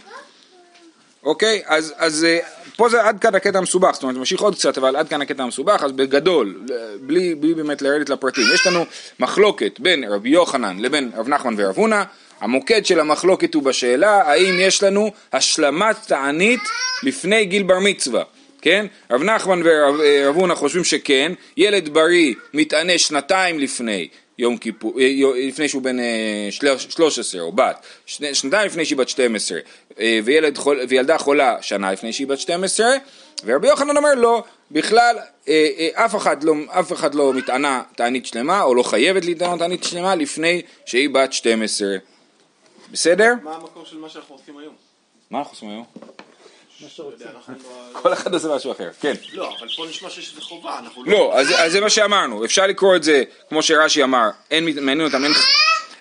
אוקיי? 1.23 1.63
אז, 1.67 1.95
אז 1.97 2.25
אה, 2.25 2.39
פה 2.77 2.89
זה 2.89 3.03
עד 3.03 3.21
כאן 3.21 3.35
הקטע 3.35 3.59
המסובך, 3.59 3.91
זאת 3.95 4.03
אומרת, 4.03 4.17
ממשיך 4.17 4.41
עוד 4.41 4.55
קצת, 4.55 4.79
אבל 4.79 4.97
עד 4.97 5.09
כאן 5.09 5.23
הקטע 5.23 5.43
המסובך, 5.43 5.83
אז 5.85 5.93
בגדול, 5.93 6.61
בלי, 7.01 7.35
בלי 7.35 7.55
באמת 7.55 7.83
לרדת 7.83 8.09
לפרטים, 8.09 8.45
יש 8.55 8.67
לנו 8.67 8.85
מחלוקת 9.21 9.81
בין 9.81 10.05
רבי 10.05 10.29
יוחנן 10.29 10.79
לבין 10.79 11.11
רב 11.17 11.29
נחמן 11.29 11.55
ורב 11.57 11.77
הונא, 11.77 12.03
המוקד 12.41 12.87
של 12.87 13.01
המחלוקת 13.01 13.55
הוא 13.55 13.63
בשאלה 13.63 14.23
האם 14.23 14.55
יש 14.61 14.83
לנו 14.83 15.11
השלמת 15.33 15.97
תענית 16.07 16.61
לפני 17.03 17.45
גיל 17.45 17.63
בר 17.63 17.79
מצווה. 17.79 18.23
כן? 18.63 18.87
רב 19.11 19.23
נחמן 19.23 19.61
ורב 19.65 20.01
אה, 20.01 20.27
הונא 20.27 20.55
חושבים 20.55 20.85
שכן, 20.85 21.33
ילד 21.57 21.89
בריא 21.89 22.35
מתענה 22.55 22.99
שנתיים 22.99 23.59
לפני 23.59 24.09
יום 24.39 24.57
כיפור, 24.57 25.01
אה, 25.01 25.09
לפני 25.49 25.69
שהוא 25.69 25.83
בן 25.83 25.97
13 26.51 27.41
או 27.41 27.53
בת, 27.53 27.87
שנתיים 28.07 28.67
לפני 28.67 28.85
שהיא 28.85 28.99
בת 28.99 29.09
12, 29.09 29.59
אה, 30.01 30.21
וילד 30.25 30.59
וילדה 30.89 31.19
חולה 31.19 31.63
שנה 31.63 31.93
לפני 31.93 32.13
שהיא 32.13 32.27
בת 32.27 32.39
12, 32.41 32.87
ורבי 33.45 33.69
יוחנן 33.69 33.97
אומר 33.97 34.15
לא, 34.15 34.43
בכלל 34.71 35.17
אף 35.93 36.17
אחד 36.17 36.45
לא, 36.45 36.55
אף 36.69 36.93
אחד 36.93 37.15
לא 37.15 37.35
מתענה 37.35 37.83
תענית 37.97 38.27
שלמה, 38.27 38.63
או 38.63 38.75
לא 38.75 38.83
חייבת 38.83 39.25
להתענות 39.25 39.59
תענית 39.59 39.85
שלמה 39.85 40.15
לפני 40.15 40.63
שהיא 40.87 41.11
בת 41.11 41.33
12. 41.33 41.89
בסדר? 42.91 43.35
מה 43.43 43.55
המקור 43.55 43.85
של 43.85 43.99
מה 43.99 44.09
שאנחנו 44.09 44.35
עושים 44.35 44.59
היום? 44.59 44.75
מה 45.31 45.39
אנחנו 45.39 45.53
עושים 45.53 45.69
היום? 45.69 45.85
כל 47.93 48.13
אחד 48.13 48.35
עושה 48.35 48.49
משהו 48.57 48.73
אחר, 48.73 48.91
כן. 49.01 49.15
לא, 49.33 49.55
אבל 49.59 49.69
פה 49.77 49.87
נשמע 49.89 50.11
שיש 50.11 50.31
איזה 50.31 50.41
חובה, 50.41 50.79
אנחנו 50.79 51.05
לא... 51.05 51.13
לא, 51.13 51.39
אז 51.39 51.73
זה 51.73 51.81
מה 51.81 51.91
שאמרנו, 51.91 52.45
אפשר 52.45 52.67
לקרוא 52.67 52.97
את 52.97 53.03
זה, 53.03 53.23
כמו 53.49 53.63
שרש"י 53.63 54.03
אמר, 54.03 54.29
אין 54.51 54.65
מעניין 54.65 55.01
אותם, 55.07 55.23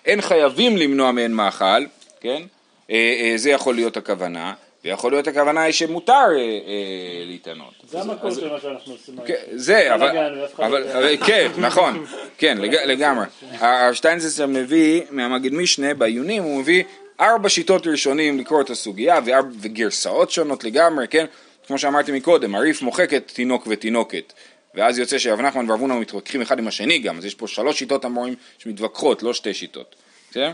אין 0.05 0.21
חייבים 0.21 0.77
למנוע 0.77 1.11
מהן 1.11 1.31
מאכל, 1.31 1.85
כן? 2.21 2.43
אה, 2.91 2.95
אה, 2.95 3.33
זה 3.35 3.49
יכול 3.49 3.75
להיות 3.75 3.97
הכוונה, 3.97 4.53
ויכול 4.85 5.11
להיות 5.11 5.27
הכוונה 5.27 5.61
היא 5.61 5.73
שמותר 5.73 6.13
אה, 6.13 7.23
להתענות. 7.25 7.73
זה 7.89 8.01
המקור 8.01 8.31
של 8.31 8.49
מה 8.49 8.59
שאנחנו 8.61 8.93
עושים. 8.93 9.15
כן, 9.25 9.33
זה, 9.51 9.93
אבל, 9.95 11.17
כן, 11.25 11.51
נכון, 11.57 12.05
כן, 12.37 12.57
לגמרי. 12.61 13.25
הרב 13.59 13.93
שטיינזלצר 13.93 14.47
מביא 14.47 15.01
מהמגיד 15.09 15.53
משנה 15.53 15.93
בעיונים, 15.93 16.43
הוא 16.43 16.59
מביא 16.59 16.83
ארבע 17.19 17.49
שיטות 17.49 17.87
ראשונים 17.87 18.39
לקרוא 18.39 18.61
את 18.61 18.69
הסוגיה 18.69 19.19
וגרסאות 19.61 20.31
שונות 20.31 20.63
לגמרי, 20.63 21.07
כן? 21.07 21.25
כמו 21.67 21.77
שאמרתי 21.77 22.11
מקודם, 22.11 22.55
הריף 22.55 22.81
מוחק 22.81 23.13
את 23.13 23.31
תינוק 23.35 23.67
ותינוקת. 23.67 24.33
ואז 24.75 24.99
יוצא 24.99 25.17
שרב 25.17 25.41
נחמן 25.41 25.71
ורב 25.71 25.79
הונא 25.79 25.99
מתווכחים 25.99 26.41
אחד 26.41 26.59
עם 26.59 26.67
השני 26.67 26.99
גם, 26.99 27.17
אז 27.17 27.25
יש 27.25 27.35
פה 27.35 27.47
שלוש 27.47 27.79
שיטות 27.79 28.05
המורים 28.05 28.35
שמתווכחות, 28.57 29.23
לא 29.23 29.33
שתי 29.33 29.53
שיטות, 29.53 29.95
בסדר? 30.31 30.51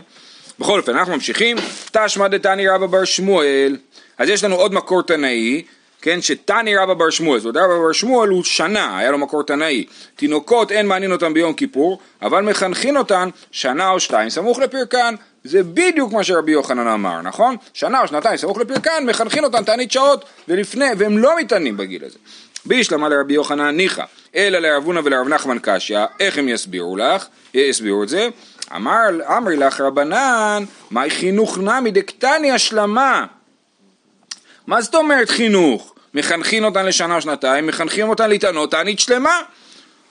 בכל 0.58 0.80
אופן, 0.80 0.96
אנחנו 0.96 1.14
ממשיכים, 1.14 1.56
תשמע 1.92 2.28
דתני 2.28 2.68
רבא 2.68 2.86
בר 2.86 3.04
שמואל, 3.04 3.76
אז 4.18 4.28
יש 4.28 4.44
לנו 4.44 4.56
עוד 4.56 4.74
מקור 4.74 5.02
תנאי, 5.02 5.62
כן, 6.02 6.22
שתני 6.22 6.76
רבא 6.76 6.94
בר 6.94 7.10
שמואל, 7.10 7.40
זאת 7.40 7.56
אומרת 7.56 7.70
רבא 7.70 7.78
בר 7.78 7.92
שמואל 7.92 8.28
הוא 8.28 8.44
שנה, 8.44 8.98
היה 8.98 9.10
לו 9.10 9.18
מקור 9.18 9.42
תנאי, 9.42 9.84
תינוקות 10.16 10.72
אין 10.72 10.86
מעניין 10.86 11.12
אותם 11.12 11.34
ביום 11.34 11.54
כיפור, 11.54 11.98
אבל 12.22 12.42
מחנכין 12.42 12.96
אותן 12.96 13.28
שנה 13.50 13.90
או 13.90 14.00
שתיים 14.00 14.30
סמוך 14.30 14.58
לפרקן, 14.58 15.14
זה 15.44 15.62
בדיוק 15.62 16.12
מה 16.12 16.24
שרבי 16.24 16.52
יוחנן 16.52 16.86
אמר, 16.86 17.22
נכון? 17.22 17.56
שנה 17.74 18.00
או 18.00 18.08
שנתיים 18.08 18.36
סמוך 18.36 18.58
לפרקן, 18.58 19.06
מחנכין 19.06 19.44
אותן 19.44 19.64
תענית 19.64 19.92
שעות, 19.92 20.24
ולפני, 20.48 20.86
והם 20.98 21.18
לא 21.18 21.38
מתענים 21.38 21.76
בגיל 21.76 22.04
הזה. 22.04 22.18
בישלמה 22.64 23.08
לרבי 23.08 23.34
יוחנן 23.34 23.76
ניחא, 23.76 24.04
אלא 24.36 24.58
לרב 24.58 24.84
הונא 24.84 25.00
ולרב 25.04 25.28
נחמן 25.28 25.56
קשיא, 25.62 25.98
איך 26.20 26.38
הם 26.38 26.48
יסבירו 26.48 26.96
לך, 26.96 27.26
יסבירו 27.54 28.02
את 28.02 28.08
זה? 28.08 28.28
אמר, 28.76 29.08
אמרי 29.36 29.56
לך 29.56 29.80
רבנן, 29.80 30.64
מהי 30.90 31.10
חינוך 31.10 31.58
נמי 31.58 31.90
דקטני 31.90 32.52
השלמה. 32.52 33.26
מה 34.66 34.82
זאת 34.82 34.94
אומרת 34.94 35.30
חינוך? 35.30 35.94
מחנכים 36.14 36.64
אותן 36.64 36.86
לשנה 36.86 37.16
או 37.16 37.20
שנתיים, 37.20 37.66
מחנכים 37.66 38.08
אותן 38.08 38.28
להתענות 38.28 38.70
תענית 38.70 39.00
שלמה. 39.00 39.40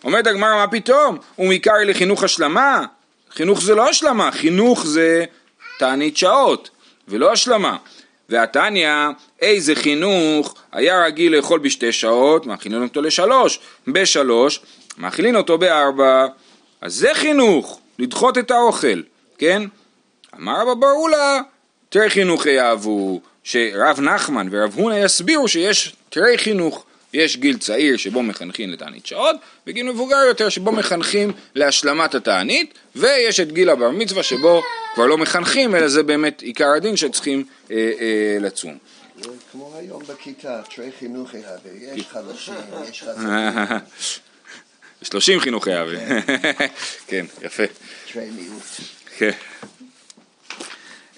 אומרת 0.04 0.28
הגמרא, 0.28 0.56
מה 0.56 0.68
פתאום? 0.68 1.18
ומעיקר 1.40 1.74
לחינוך 1.86 2.24
השלמה? 2.24 2.86
חינוך 3.34 3.62
זה 3.62 3.76
לא 3.76 3.90
השלמה, 3.90 4.32
חינוך 4.32 4.86
זה 4.86 5.26
תענית 5.80 6.18
שעות, 6.18 6.70
ולא 7.08 7.32
השלמה. 7.32 7.78
והתניא, 8.30 8.90
איזה 9.42 9.76
חינוך 9.76 10.56
היה 10.72 11.06
רגיל 11.06 11.36
לאכול 11.36 11.60
בשתי 11.60 11.92
שעות, 11.92 12.46
מאכילים 12.46 12.84
אותו 12.84 13.02
לשלוש, 13.02 13.60
בשלוש, 13.88 14.60
מאכילים 14.98 15.36
אותו 15.36 15.58
בארבע, 15.58 16.28
אז 16.82 16.94
זה 16.94 17.10
חינוך, 17.14 17.80
לדחות 18.00 18.38
את 18.38 18.52
האוכל, 18.52 19.02
כן? 19.38 19.64
אמר 20.36 20.62
רבא 20.62 20.74
ברולה, 20.74 21.42
תרי 21.90 22.10
חינוך 22.10 22.46
יאהבו, 22.46 23.22
שרב 23.44 24.00
נחמן 24.00 24.48
ורב 24.52 24.74
הונא 24.76 24.96
יסבירו 24.96 25.48
שיש 25.48 25.96
תרי 26.10 26.38
חינוך, 26.38 26.86
יש 27.14 27.38
גיל 27.38 27.58
צעיר 27.58 27.98
שבו 27.98 28.24
מחנכים 28.24 28.70
לתענית 28.70 29.06
שעות, 29.06 29.36
וגיל 29.68 29.92
מבוגר 29.92 30.18
יותר 30.28 30.50
שבו 30.50 30.72
מחנכים 30.72 31.32
להשלמת 31.56 32.16
התענית, 32.16 32.74
ויש 32.96 33.40
את 33.40 33.52
גיל 33.52 33.70
הבר 33.70 33.90
מצווה 33.92 34.24
שבו 34.24 34.64
כבר 34.94 35.06
לא 35.06 35.18
מחנכים, 35.18 35.76
אלא 35.76 35.88
זה 35.88 36.04
באמת 36.04 36.42
עיקר 36.42 36.70
הדין 36.78 36.98
שצריכים 36.98 37.46
אה, 37.72 37.76
אה, 37.76 38.38
לצום. 38.40 38.78
כמו 39.52 39.76
היום 39.78 40.04
בכיתה, 40.08 40.62
תרי 40.76 40.90
חינוך 41.00 41.34
יהווה, 41.34 41.96
יש 41.96 42.04
חלשים, 42.12 42.54
יש 42.90 43.04
חזקים. 43.04 43.30
שלושים 45.10 45.40
חינוך 45.40 45.68
יהווה, 45.68 46.22
כן, 47.08 47.26
יפה. 47.42 47.64
תרי 48.14 48.30
מיעוט. 48.36 48.64
כן. 49.18 49.32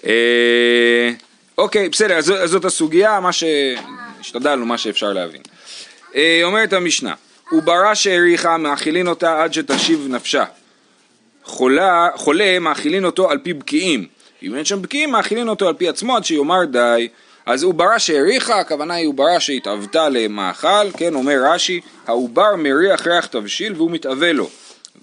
אה, 0.06 1.10
אוקיי, 1.58 1.88
בסדר, 1.88 2.16
אז 2.16 2.32
זאת 2.44 2.64
הסוגיה, 2.64 3.20
מה 3.20 3.30
שהשתדלנו, 3.32 4.66
מה 4.66 4.78
שאפשר 4.78 5.12
להבין. 5.12 5.42
אה, 6.16 6.40
אומרת 6.44 6.72
המשנה, 6.72 7.14
וברא 7.52 7.94
שהאריכה 7.94 8.56
מאכילין 8.56 9.08
אותה 9.08 9.42
עד 9.42 9.52
שתשיב 9.52 10.06
נפשה. 10.10 10.44
חולה, 11.44 12.08
חולה 12.14 12.58
מאכילין 12.58 13.04
אותו 13.04 13.30
על 13.30 13.38
פי 13.38 13.52
בקיאים. 13.52 14.06
אם 14.42 14.54
אין 14.54 14.64
שם 14.64 14.82
בקיאים 14.82 15.10
מאכילין 15.10 15.48
אותו 15.48 15.68
על 15.68 15.74
פי 15.74 15.88
עצמו 15.88 16.16
עד 16.16 16.24
שיאמר 16.24 16.64
די. 16.64 17.08
אז 17.46 17.62
עוברה 17.62 17.98
שהאריכה, 17.98 18.60
הכוונה 18.60 18.94
היא 18.94 19.08
עוברה 19.08 19.40
שהתאבתה 19.40 20.08
למאכל, 20.08 20.90
כן, 20.96 21.14
אומר 21.14 21.36
רש"י, 21.44 21.80
העובר 22.06 22.56
מריח 22.56 23.06
ריח 23.06 23.26
תבשיל 23.26 23.72
והוא 23.76 23.90
מתאבה 23.90 24.32
לו. 24.32 24.50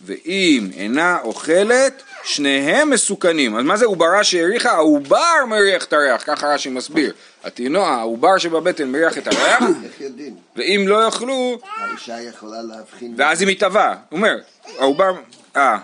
ואם 0.05 0.69
אינה 0.77 1.17
אוכלת, 1.23 2.03
שניהם 2.23 2.89
מסוכנים. 2.89 3.55
אז 3.55 3.63
מה 3.63 3.77
זה 3.77 3.85
עוברה 3.85 4.23
שהאריכה? 4.23 4.71
העובר 4.71 5.45
מריח 5.47 5.85
את 5.85 5.93
הריח, 5.93 6.23
ככה 6.25 6.53
רש"י 6.53 6.69
מסביר. 6.69 7.13
התינוע, 7.43 7.87
העובר 7.87 8.37
שבבטן 8.37 8.91
מריח 8.91 9.17
את 9.17 9.27
הריח, 9.27 9.59
איך 9.85 10.01
יודעים? 10.01 10.35
ואם 10.55 10.85
לא 10.87 11.05
יאכלו, 11.05 11.59
האישה 11.77 12.21
יכולה 12.21 12.61
להבחין. 12.61 13.13
ואז 13.17 13.41
היא 13.41 13.49
מתאבה. 13.51 13.95
הוא 14.09 14.17
אומר, 14.17 14.35
העובר, 14.79 15.13
אה, 15.55 15.77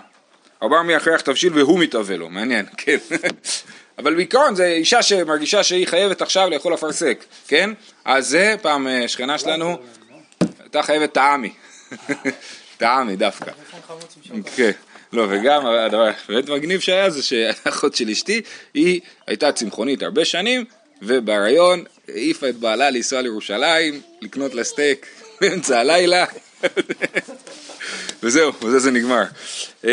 העובר 0.60 0.82
מריח 0.82 1.08
ריח 1.08 1.20
תבשיל 1.20 1.58
והוא 1.58 1.78
מתאבה 1.78 2.16
לו, 2.16 2.28
מעניין, 2.28 2.66
כן. 2.76 2.96
אבל 3.98 4.14
בעיקרון 4.14 4.54
זה 4.54 4.66
אישה 4.66 5.02
שמרגישה 5.02 5.62
שהיא 5.62 5.86
חייבת 5.86 6.22
עכשיו 6.22 6.50
לאכול 6.50 6.74
אפרסק, 6.74 7.24
כן? 7.48 7.70
אז 8.04 8.28
זה 8.28 8.54
פעם 8.62 8.88
אה, 8.88 9.08
שכנה 9.08 9.38
שלנו 9.38 9.78
הייתה 10.60 10.82
חייבת 10.82 11.12
טעמי, 11.12 11.52
טעמי 12.78 13.16
דווקא. 13.16 13.50
כן. 14.56 14.70
לא, 15.12 15.26
וגם 15.28 15.66
הדבר 15.66 16.10
באמת 16.28 16.48
מגניב 16.48 16.80
שהיה 16.80 17.10
זה 17.10 17.22
שהאחות 17.22 17.94
של 17.94 18.08
אשתי, 18.08 18.40
היא 18.74 19.00
הייתה 19.26 19.52
צמחונית 19.52 20.02
הרבה 20.02 20.24
שנים, 20.24 20.64
ובהריון 21.02 21.84
העיפה 22.08 22.48
את 22.48 22.56
בעלה 22.56 22.90
לנסוע 22.90 23.20
לירושלים, 23.20 24.00
לקנות 24.22 24.54
לה 24.54 24.64
סטייק 24.64 25.06
באמצע 25.40 25.80
הלילה, 25.80 26.24
וזהו, 28.22 28.52
וזה 28.62 28.78
זה 28.78 28.90
נגמר. 28.90 29.22
אמ, 29.84 29.90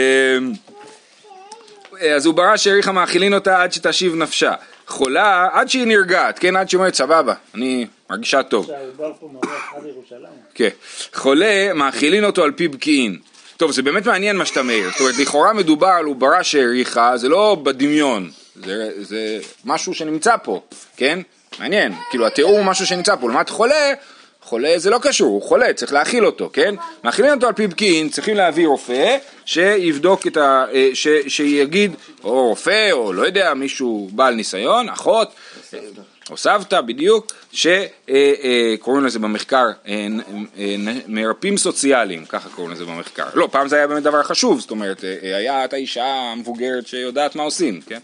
אז 2.16 2.26
הוא 2.26 2.34
ברא 2.34 2.58
שהעריכה 2.58 2.92
מאכילין 2.92 3.34
אותה 3.34 3.64
עד 3.64 3.74
שתשיב 3.74 4.16
נפשה. 4.16 4.54
חולה 4.88 5.48
עד 5.54 5.70
שהיא 5.70 5.86
נרגעת, 5.86 6.40
כן, 6.40 6.56
עד 6.56 6.70
שהיא 6.70 6.78
אומרת 6.78 6.94
סבבה, 6.94 7.34
אני 7.56 7.88
מרגישה 8.10 8.44
טוב. 8.44 8.70
כן. 10.54 10.70
חולה 11.14 11.74
מאכילין 11.74 12.26
אותו 12.26 12.44
על 12.44 12.52
פי 12.52 12.68
בקיעין. 12.68 13.20
טוב, 13.58 13.72
זה 13.72 13.82
באמת 13.82 14.06
מעניין 14.06 14.38
מה 14.38 14.46
שאתה 14.46 14.64
מעיר. 14.64 14.90
זאת 14.92 15.00
אומרת, 15.00 15.18
לכאורה 15.18 15.54
מדובר 15.54 15.88
על 15.88 16.06
עוברה 16.06 16.44
שהעריכה, 16.44 17.18
זה 17.18 17.30
לא 17.30 17.58
בדמיון, 17.64 18.32
זה, 18.66 18.92
זה 19.02 19.40
משהו 19.66 19.94
שנמצא 19.94 20.36
פה, 20.44 20.62
כן? 20.98 21.20
מעניין. 21.60 21.94
כאילו, 22.10 22.28
התיאור 22.28 22.58
הוא 22.58 22.66
משהו 22.66 22.86
שנמצא 22.86 23.16
פה. 23.16 23.30
לעומת 23.30 23.50
חולה, 23.50 23.94
חולה 24.42 24.74
זה 24.78 24.90
לא 24.90 25.00
קשור, 25.02 25.28
הוא 25.28 25.42
חולה, 25.42 25.74
צריך 25.74 25.94
להאכיל 25.94 26.26
אותו, 26.26 26.50
כן? 26.54 26.76
מאכילים 27.04 27.34
אותו 27.34 27.48
על 27.48 27.54
פי 27.54 27.68
בקיעין, 27.68 28.10
צריכים 28.10 28.36
להביא 28.36 28.68
רופא 28.68 29.18
שיבדוק 29.46 30.28
את 30.28 30.38
ה... 30.38 30.66
אה, 30.74 30.90
ש, 30.94 31.08
שיגיד, 31.28 31.96
או 32.24 32.48
רופא, 32.48 32.92
או 32.92 33.14
לא 33.14 33.26
יודע, 33.26 33.54
מישהו 33.54 34.10
בעל 34.12 34.34
ניסיון, 34.36 34.90
אחות, 34.90 35.32
או 36.30 36.38
סבתא 36.38 36.82
בדיוק, 36.82 37.34
שקוראים 37.54 39.06
לזה 39.06 39.20
במחקר 39.20 39.66
אה, 39.88 40.08
מרפאים 41.08 41.58
סוציאליים, 41.58 42.26
ככה 42.26 42.50
קוראים 42.50 42.74
לזה 42.74 42.86
במחקר. 42.86 43.26
לא, 43.34 43.48
פעם 43.52 43.68
זה 43.68 43.76
היה 43.76 43.88
באמת 43.88 44.04
דבר 44.04 44.24
חשוב, 44.24 44.60
זאת 44.60 44.72
אומרת, 44.72 45.04
היה 45.22 45.66
את 45.66 45.74
האישה 45.74 46.06
המבוגרת 46.06 46.88
שיודעת 46.88 47.36
מה 47.36 47.44
עושים, 47.44 47.82
כן? 47.82 48.00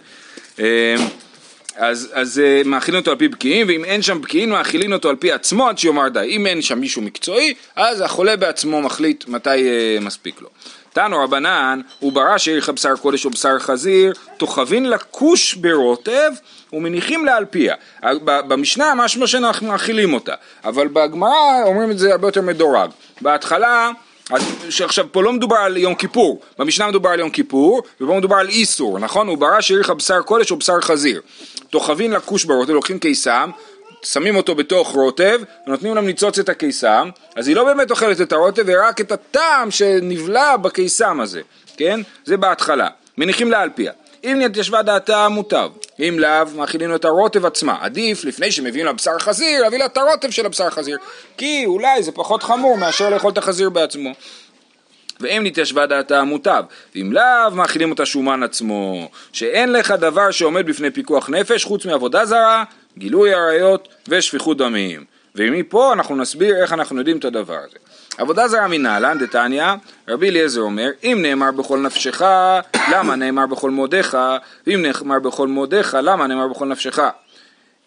אז, 1.75 2.09
אז 2.13 2.41
מאכילים 2.65 2.99
אותו 2.99 3.11
על 3.11 3.17
פי 3.17 3.27
בקיעים, 3.27 3.67
ואם 3.67 3.85
אין 3.85 4.01
שם 4.01 4.21
בקיעים 4.21 4.49
מאכילים 4.49 4.93
אותו 4.93 5.09
על 5.09 5.15
פי 5.15 5.31
עצמו 5.31 5.69
עד 5.69 5.77
שיאמר 5.77 6.09
די. 6.09 6.19
אם 6.29 6.47
אין 6.47 6.61
שם 6.61 6.79
מישהו 6.79 7.01
מקצועי, 7.01 7.53
אז 7.75 8.01
החולה 8.01 8.35
בעצמו 8.35 8.81
מחליט 8.81 9.27
מתי 9.27 9.67
מספיק 10.01 10.41
לו. 10.41 10.49
תנו 10.93 11.24
רבנן, 11.24 11.81
הוא 12.00 12.12
ברא 12.12 12.38
שאיריך 12.38 12.69
בשר 12.69 12.95
קודש 12.95 13.25
או 13.25 13.29
בשר 13.29 13.60
חזיר, 13.60 14.13
תוכבין 14.38 14.89
לכוש 14.89 15.53
ברוטב 15.53 16.31
ומניחים 16.74 17.25
לאלפיה. 17.25 17.75
במשנה 18.24 18.95
משמע 18.95 19.27
שאנחנו 19.27 19.67
מאכילים 19.67 20.13
אותה, 20.13 20.33
אבל 20.63 20.88
בגמרא 20.88 21.63
אומרים 21.65 21.91
את 21.91 21.98
זה 21.98 22.12
הרבה 22.12 22.27
יותר 22.27 22.41
מדורג. 22.41 22.89
בהתחלה 23.21 23.91
עכשיו 24.83 25.05
פה 25.12 25.24
לא 25.24 25.33
מדובר 25.33 25.55
על 25.55 25.77
יום 25.77 25.95
כיפור, 25.95 26.41
במשנה 26.60 26.88
מדובר 26.88 27.10
על 27.10 27.19
יום 27.19 27.29
כיפור, 27.29 27.81
ופה 28.01 28.17
מדובר 28.17 28.36
על 28.36 28.50
איסור, 28.50 29.00
נכון? 29.00 29.27
הוא 29.27 29.38
ברא 29.38 29.62
שיריך 29.62 29.89
בשר 29.89 30.21
קודש 30.21 30.51
או 30.51 30.55
בשר 30.55 30.81
חזיר. 30.81 31.21
תוכבין 31.69 32.12
לכוש 32.12 32.45
ברוטב, 32.45 32.71
לוקחים 32.71 33.00
קיסם, 33.00 33.50
שמים 34.05 34.36
אותו 34.36 34.55
בתוך 34.55 34.89
רוטב, 34.89 35.41
ונותנים 35.67 35.96
להם 35.96 36.05
ניצוץ 36.05 36.39
את 36.39 36.50
הקיסם, 36.50 37.10
אז 37.36 37.48
היא 37.48 37.55
לא 37.55 37.63
באמת 37.63 37.91
אוכלת 37.91 38.22
את 38.22 38.31
הרוטב, 38.31 38.70
אלא 38.70 38.81
רק 38.88 39.01
את 39.01 39.12
הטעם 39.12 39.72
שנבלע 39.72 40.58
בקיסם 40.58 41.20
הזה, 41.20 41.41
כן? 41.77 42.00
זה 42.25 42.38
בהתחלה. 42.38 42.88
מניחים 43.17 43.51
לאלפיה. 43.51 43.91
אם 44.24 44.38
נתיישבה 44.39 44.81
דעתה 44.81 45.29
מוטב, 45.29 45.70
אם 46.00 46.15
לאו 46.20 46.46
מאכילים 46.55 46.89
לו 46.89 46.96
את 46.96 47.05
הרוטב 47.05 47.46
עצמה, 47.46 47.77
עדיף 47.81 48.24
לפני 48.25 48.51
שמביאים 48.51 48.86
לה 48.86 48.93
בשר 48.93 49.20
חזיר, 49.20 49.62
להביא 49.62 49.79
לה 49.79 49.86
את 49.86 49.98
הרוטב 49.98 50.29
של 50.29 50.46
הבשר 50.46 50.70
חזיר, 50.70 50.98
כי 51.38 51.63
אולי 51.65 52.03
זה 52.03 52.12
פחות 52.12 52.43
חמור 52.43 52.77
מאשר 52.77 53.10
לאכול 53.10 53.31
את 53.31 53.38
החזיר 53.38 53.70
בעצמו. 53.70 54.10
ואם 55.19 55.41
נתיישבה 55.45 55.86
דעתה 55.86 56.23
מוטב, 56.23 56.63
ואם 56.95 57.13
לאו 57.13 57.52
מאכילים 57.54 57.91
אותה 57.91 58.06
שומן 58.06 58.43
עצמו, 58.43 59.10
שאין 59.34 59.73
לך 59.73 59.91
דבר 59.91 60.32
שעומד 60.32 60.65
בפני 60.65 60.91
פיקוח 60.91 61.30
נפש 61.30 61.63
חוץ 61.63 61.86
מעבודה 61.86 62.25
זרה, 62.25 62.63
גילוי 62.97 63.34
עריות 63.34 63.88
ושפיכות 64.08 64.58
דמים. 64.58 65.06
ומפה 65.36 65.93
אנחנו 65.93 66.15
נסביר 66.15 66.62
איך 66.62 66.73
אנחנו 66.73 66.97
יודעים 66.97 67.17
את 67.17 67.25
הדבר 67.25 67.58
הזה. 67.58 67.77
עבודה 68.17 68.47
זרה 68.47 68.67
מנהלן 68.67 69.17
דתניא, 69.19 69.65
רבי 70.08 70.30
אליעזר 70.30 70.62
אומר, 70.62 70.89
אם 71.04 71.17
נאמר 71.21 71.51
בכל 71.51 71.80
נפשך, 71.80 72.21
למה 72.91 73.15
נאמר 73.15 73.45
בכל 73.45 73.69
מודיך, 73.71 74.17
ואם 74.67 74.82
נאמר 74.82 75.19
בכל 75.19 75.47
מודיך, 75.47 75.97
למה 76.01 76.27
נאמר 76.27 76.47
בכל 76.47 76.65
נפשך. 76.65 76.99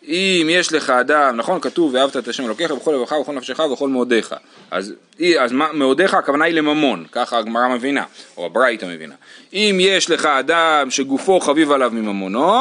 אם 0.09 0.47
יש 0.51 0.73
לך 0.73 0.91
אדם, 0.91 1.37
נכון, 1.37 1.61
כתוב 1.61 1.95
ואהבת 1.95 2.17
את 2.17 2.29
השם 2.29 2.45
אלוקיך 2.45 2.71
בכל 2.71 2.93
לבבך 2.93 3.13
ובכל 3.13 3.33
נפשך 3.33 3.59
ובכל 3.59 3.89
מאודיך. 3.89 4.35
אז, 4.71 4.95
אז 5.41 5.53
מאודיך 5.73 6.15
הכוונה 6.15 6.45
היא 6.45 6.55
לממון, 6.55 7.05
ככה 7.13 7.39
הגמרא 7.39 7.69
מבינה, 7.69 8.05
או 8.37 8.47
הברייתא 8.47 8.87
מבינה. 8.87 9.15
אם 9.53 9.77
יש 9.81 10.11
לך 10.11 10.27
אדם 10.27 10.91
שגופו 10.91 11.41
חביב 11.41 11.73
עליו 11.73 11.91
מממונו, 11.95 12.61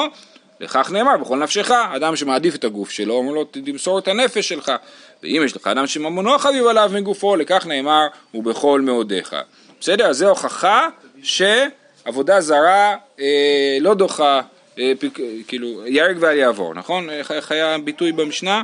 לכך 0.59 0.91
נאמר 0.91 1.17
בכל 1.17 1.37
נפשך, 1.37 1.71
אדם 1.71 2.15
שמעדיף 2.15 2.55
את 2.55 2.63
הגוף 2.63 2.89
שלו, 2.89 3.13
אומר 3.13 3.31
לו 3.31 3.45
תמסור 3.45 3.99
את 3.99 4.07
הנפש 4.07 4.49
שלך. 4.49 4.71
ואם 5.23 5.41
יש 5.45 5.55
לך 5.55 5.67
אדם 5.67 5.87
שממונו 5.87 6.39
חביב 6.39 6.67
עליו 6.67 6.91
מגופו, 6.93 7.35
לכך 7.35 7.65
נאמר 7.65 8.07
ובכל 8.33 8.81
מאודיך. 8.81 9.35
בסדר? 9.79 10.05
אז 10.05 10.17
זו 10.17 10.29
הוכחה 10.29 10.87
שעבודה 11.23 12.41
זרה 12.41 12.95
אה, 13.19 13.77
לא 13.81 13.93
דוחה, 13.93 14.41
אה, 14.79 14.93
פיק, 14.99 15.19
כאילו, 15.47 15.87
יהרג 15.87 16.17
ואל 16.19 16.37
יעבור, 16.37 16.73
נכון? 16.73 17.09
איך 17.09 17.51
היה 17.51 17.77
ביטוי 17.77 18.11
במשנה? 18.11 18.61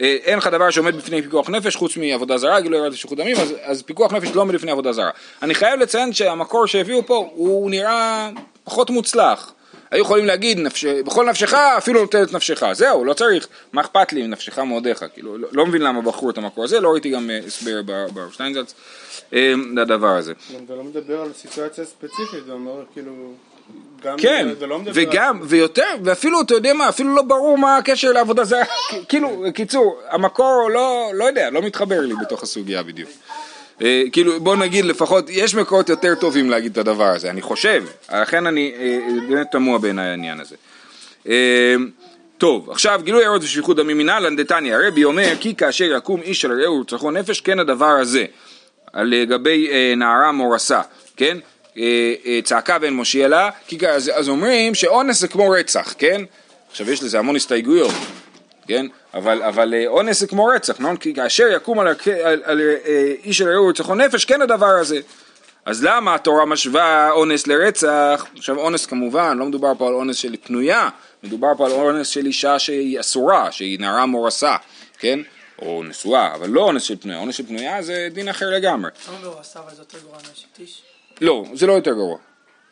אה, 0.00 0.16
אין 0.24 0.38
לך 0.38 0.46
דבר 0.46 0.70
שעומד 0.70 0.96
בפני 0.96 1.22
פיקוח 1.22 1.50
נפש 1.50 1.76
חוץ 1.76 1.96
מעבודה 1.96 2.38
זרה, 2.38 2.60
גילוי 2.60 2.78
ירד 2.78 2.92
ושפיכות 2.92 3.18
דמים, 3.18 3.36
אז, 3.36 3.54
אז 3.62 3.82
פיקוח 3.82 4.12
נפש 4.12 4.28
לא 4.34 4.40
עומד 4.40 4.54
בפני 4.54 4.70
עבודה 4.70 4.92
זרה. 4.92 5.10
אני 5.42 5.54
חייב 5.54 5.80
לציין 5.80 6.12
שהמקור 6.12 6.66
שהביאו 6.66 7.06
פה 7.06 7.30
הוא 7.34 7.70
נראה 7.70 8.30
פחות 8.64 8.90
מוצלח. 8.90 9.52
היו 9.90 10.02
יכולים 10.02 10.26
להגיד, 10.26 10.58
נפש... 10.58 10.84
בכל 10.84 11.26
נפשך 11.26 11.54
אפילו 11.54 12.00
נותן 12.00 12.22
את 12.22 12.32
נפשך, 12.32 12.72
זהו, 12.72 13.04
לא 13.04 13.12
צריך, 13.14 13.48
מה 13.72 13.80
אכפת 13.80 14.12
לי 14.12 14.24
אם 14.24 14.30
נפשך 14.30 14.58
מאודיך, 14.58 15.04
כאילו, 15.14 15.38
לא, 15.38 15.48
לא 15.52 15.66
מבין 15.66 15.82
למה 15.82 16.02
בחרו 16.02 16.30
את 16.30 16.38
המקור 16.38 16.64
הזה, 16.64 16.80
לא 16.80 16.92
ראיתי 16.92 17.10
גם 17.10 17.30
אה, 17.30 17.40
הסבר 17.46 17.82
ברב 18.12 18.30
שטיינזלץ 18.32 18.74
אה, 19.34 19.52
לדבר 19.76 20.16
הזה. 20.16 20.32
אתה 20.64 20.74
לא 20.74 20.84
מדבר 20.84 21.20
על 21.20 21.32
סיטואציה 21.32 21.84
ספציפית, 21.84 22.44
זה 22.46 22.52
אומר 22.52 22.84
כאילו... 22.92 23.12
גם 24.02 24.16
כן, 24.18 24.48
לא 24.60 24.80
וגם, 24.94 25.36
על... 25.36 25.46
ויותר, 25.48 25.94
ואפילו, 26.04 26.40
אתה 26.40 26.54
יודע 26.54 26.74
מה, 26.74 26.88
אפילו 26.88 27.14
לא 27.14 27.22
ברור 27.22 27.58
מה 27.58 27.76
הקשר 27.76 28.12
לעבודה. 28.12 28.44
זרה, 28.44 28.64
כאילו, 29.08 29.42
קיצור, 29.54 30.00
המקור 30.08 30.70
לא, 30.72 31.10
לא 31.14 31.24
יודע, 31.24 31.50
לא 31.50 31.62
מתחבר 31.62 32.00
לי 32.00 32.14
בתוך 32.20 32.42
הסוגיה 32.42 32.82
בדיוק. 32.82 33.10
אה, 33.82 34.02
כאילו 34.12 34.40
בוא 34.40 34.56
נגיד 34.56 34.84
לפחות 34.84 35.30
יש 35.30 35.54
מקורות 35.54 35.88
יותר 35.88 36.14
טובים 36.14 36.50
להגיד 36.50 36.72
את 36.72 36.78
הדבר 36.78 37.04
הזה, 37.08 37.30
אני 37.30 37.42
חושב, 37.42 37.84
לכן 38.14 38.46
אני 38.46 38.72
אה, 38.78 38.98
באמת 39.28 39.46
תמוה 39.52 39.78
בעיניי 39.78 40.10
העניין 40.10 40.40
הזה. 40.40 40.56
אה, 41.28 41.74
טוב, 42.38 42.70
עכשיו 42.70 43.00
גילוי 43.04 43.24
ערות 43.24 43.42
ושפיכות 43.42 43.76
דמים 43.76 43.98
מנהלן 43.98 44.36
דתניא, 44.36 44.74
הרבי 44.74 45.04
אומר 45.04 45.32
כי 45.40 45.54
כאשר 45.54 45.84
יקום 45.84 46.22
איש 46.22 46.44
על 46.44 46.60
רעהו 46.60 46.78
ורצחו 46.78 47.10
נפש 47.10 47.40
כן 47.40 47.58
הדבר 47.58 47.96
הזה, 48.00 48.24
לגבי 48.94 49.68
נערה 49.96 50.32
מורסה, 50.32 50.80
כן? 51.16 51.38
צעקה 52.44 52.76
ואין 52.80 52.94
מושיע 52.94 53.28
לה, 53.28 53.50
אז 54.14 54.28
אומרים 54.28 54.74
שאונס 54.74 55.20
זה 55.20 55.28
כמו 55.28 55.50
רצח, 55.50 55.94
כן? 55.98 56.22
עכשיו 56.70 56.90
יש 56.90 57.02
לזה 57.02 57.18
המון 57.18 57.36
הסתייגויות, 57.36 57.94
כן? 58.68 58.86
אבל, 59.16 59.42
אבל 59.42 59.74
אה, 59.74 59.86
אונס 59.86 60.20
זה 60.20 60.26
כמו 60.26 60.46
רצח, 60.46 60.80
נכון? 60.80 60.96
כי 60.96 61.14
כאשר 61.14 61.46
יקום 61.56 61.78
על, 61.78 61.88
על, 62.24 62.42
על 62.44 62.60
אה, 62.60 63.14
איש 63.24 63.38
של 63.38 63.48
רעהו 63.48 63.66
רצחו 63.66 63.94
נפש, 63.94 64.24
כן 64.24 64.42
הדבר 64.42 64.66
הזה. 64.66 65.00
אז 65.64 65.84
למה 65.84 66.14
התורה 66.14 66.44
משווה 66.44 67.10
אונס 67.10 67.46
לרצח? 67.46 68.26
עכשיו 68.36 68.58
אונס 68.58 68.86
כמובן, 68.86 69.38
לא 69.38 69.44
מדובר 69.44 69.72
פה 69.78 69.88
על 69.88 69.94
אונס 69.94 70.16
של 70.16 70.36
פנויה, 70.42 70.88
מדובר 71.22 71.48
פה 71.56 71.66
על 71.66 71.72
אונס 71.72 72.08
של 72.08 72.26
אישה 72.26 72.58
שהיא 72.58 73.00
אסורה, 73.00 73.52
שהיא 73.52 73.80
נערה 73.80 74.06
מורסה, 74.06 74.56
כן? 74.98 75.20
או 75.62 75.82
נשואה, 75.84 76.34
אבל 76.34 76.50
לא 76.50 76.60
אונס 76.60 76.82
של 76.82 76.96
פנויה, 76.96 77.18
אונס 77.18 77.34
של 77.34 77.46
פנויה 77.46 77.82
זה 77.82 78.08
דין 78.12 78.28
אחר 78.28 78.50
לגמרי. 78.50 78.90
למה 79.08 79.18
מורסה 79.28 79.60
אבל 79.60 79.74
זה 79.74 79.82
יותר 79.82 79.98
גרוע 79.98 80.16
מאשת 80.16 80.58
איש? 80.58 80.82
לא, 81.20 81.44
זה 81.54 81.66
לא 81.66 81.72
יותר 81.72 81.92
גרוע. 81.92 82.16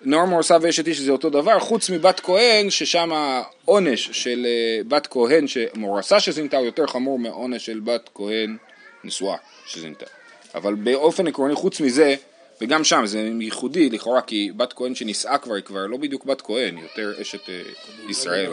נוער 0.02 0.24
מורסה 0.24 0.57
ואשת 0.61 0.87
איש 0.87 1.00
זה 1.00 1.12
אותו 1.12 1.30
דבר, 1.30 1.59
חוץ 1.59 1.90
מבת 1.90 2.20
כהן, 2.20 2.70
ששם 2.70 3.12
העונש 3.12 4.11
של 4.12 4.46
אה, 4.46 4.83
בת 4.88 5.07
כהן 5.07 5.46
שמורסה 5.46 6.20
שזינתה 6.20 6.57
הוא 6.57 6.66
יותר 6.66 6.87
חמור 6.87 7.18
מעונש 7.18 7.66
של 7.66 7.80
בת 7.80 8.11
כהן 8.14 8.57
נשואה 9.04 9.37
שזינתה. 9.66 10.07
אבל 10.54 10.74
באופן 10.74 11.26
עקרוני, 11.26 11.54
חוץ 11.54 11.80
מזה, 11.80 12.14
וגם 12.61 12.85
שם 12.85 13.02
זה 13.07 13.30
ייחודי 13.40 13.90
לכאורה, 13.90 14.20
כי 14.20 14.50
בת 14.57 14.72
כהן 14.72 14.94
שנישאה 14.94 15.38
כבר 15.38 15.54
היא 15.54 15.64
כבר 15.64 15.87
לא 15.87 15.96
בדיוק 15.96 16.24
בת 16.24 16.40
כהן, 16.40 16.76
היא 16.76 16.85
יותר 16.85 17.22
אשת 17.22 17.48
אה, 17.48 17.61
ישראל. 18.09 18.52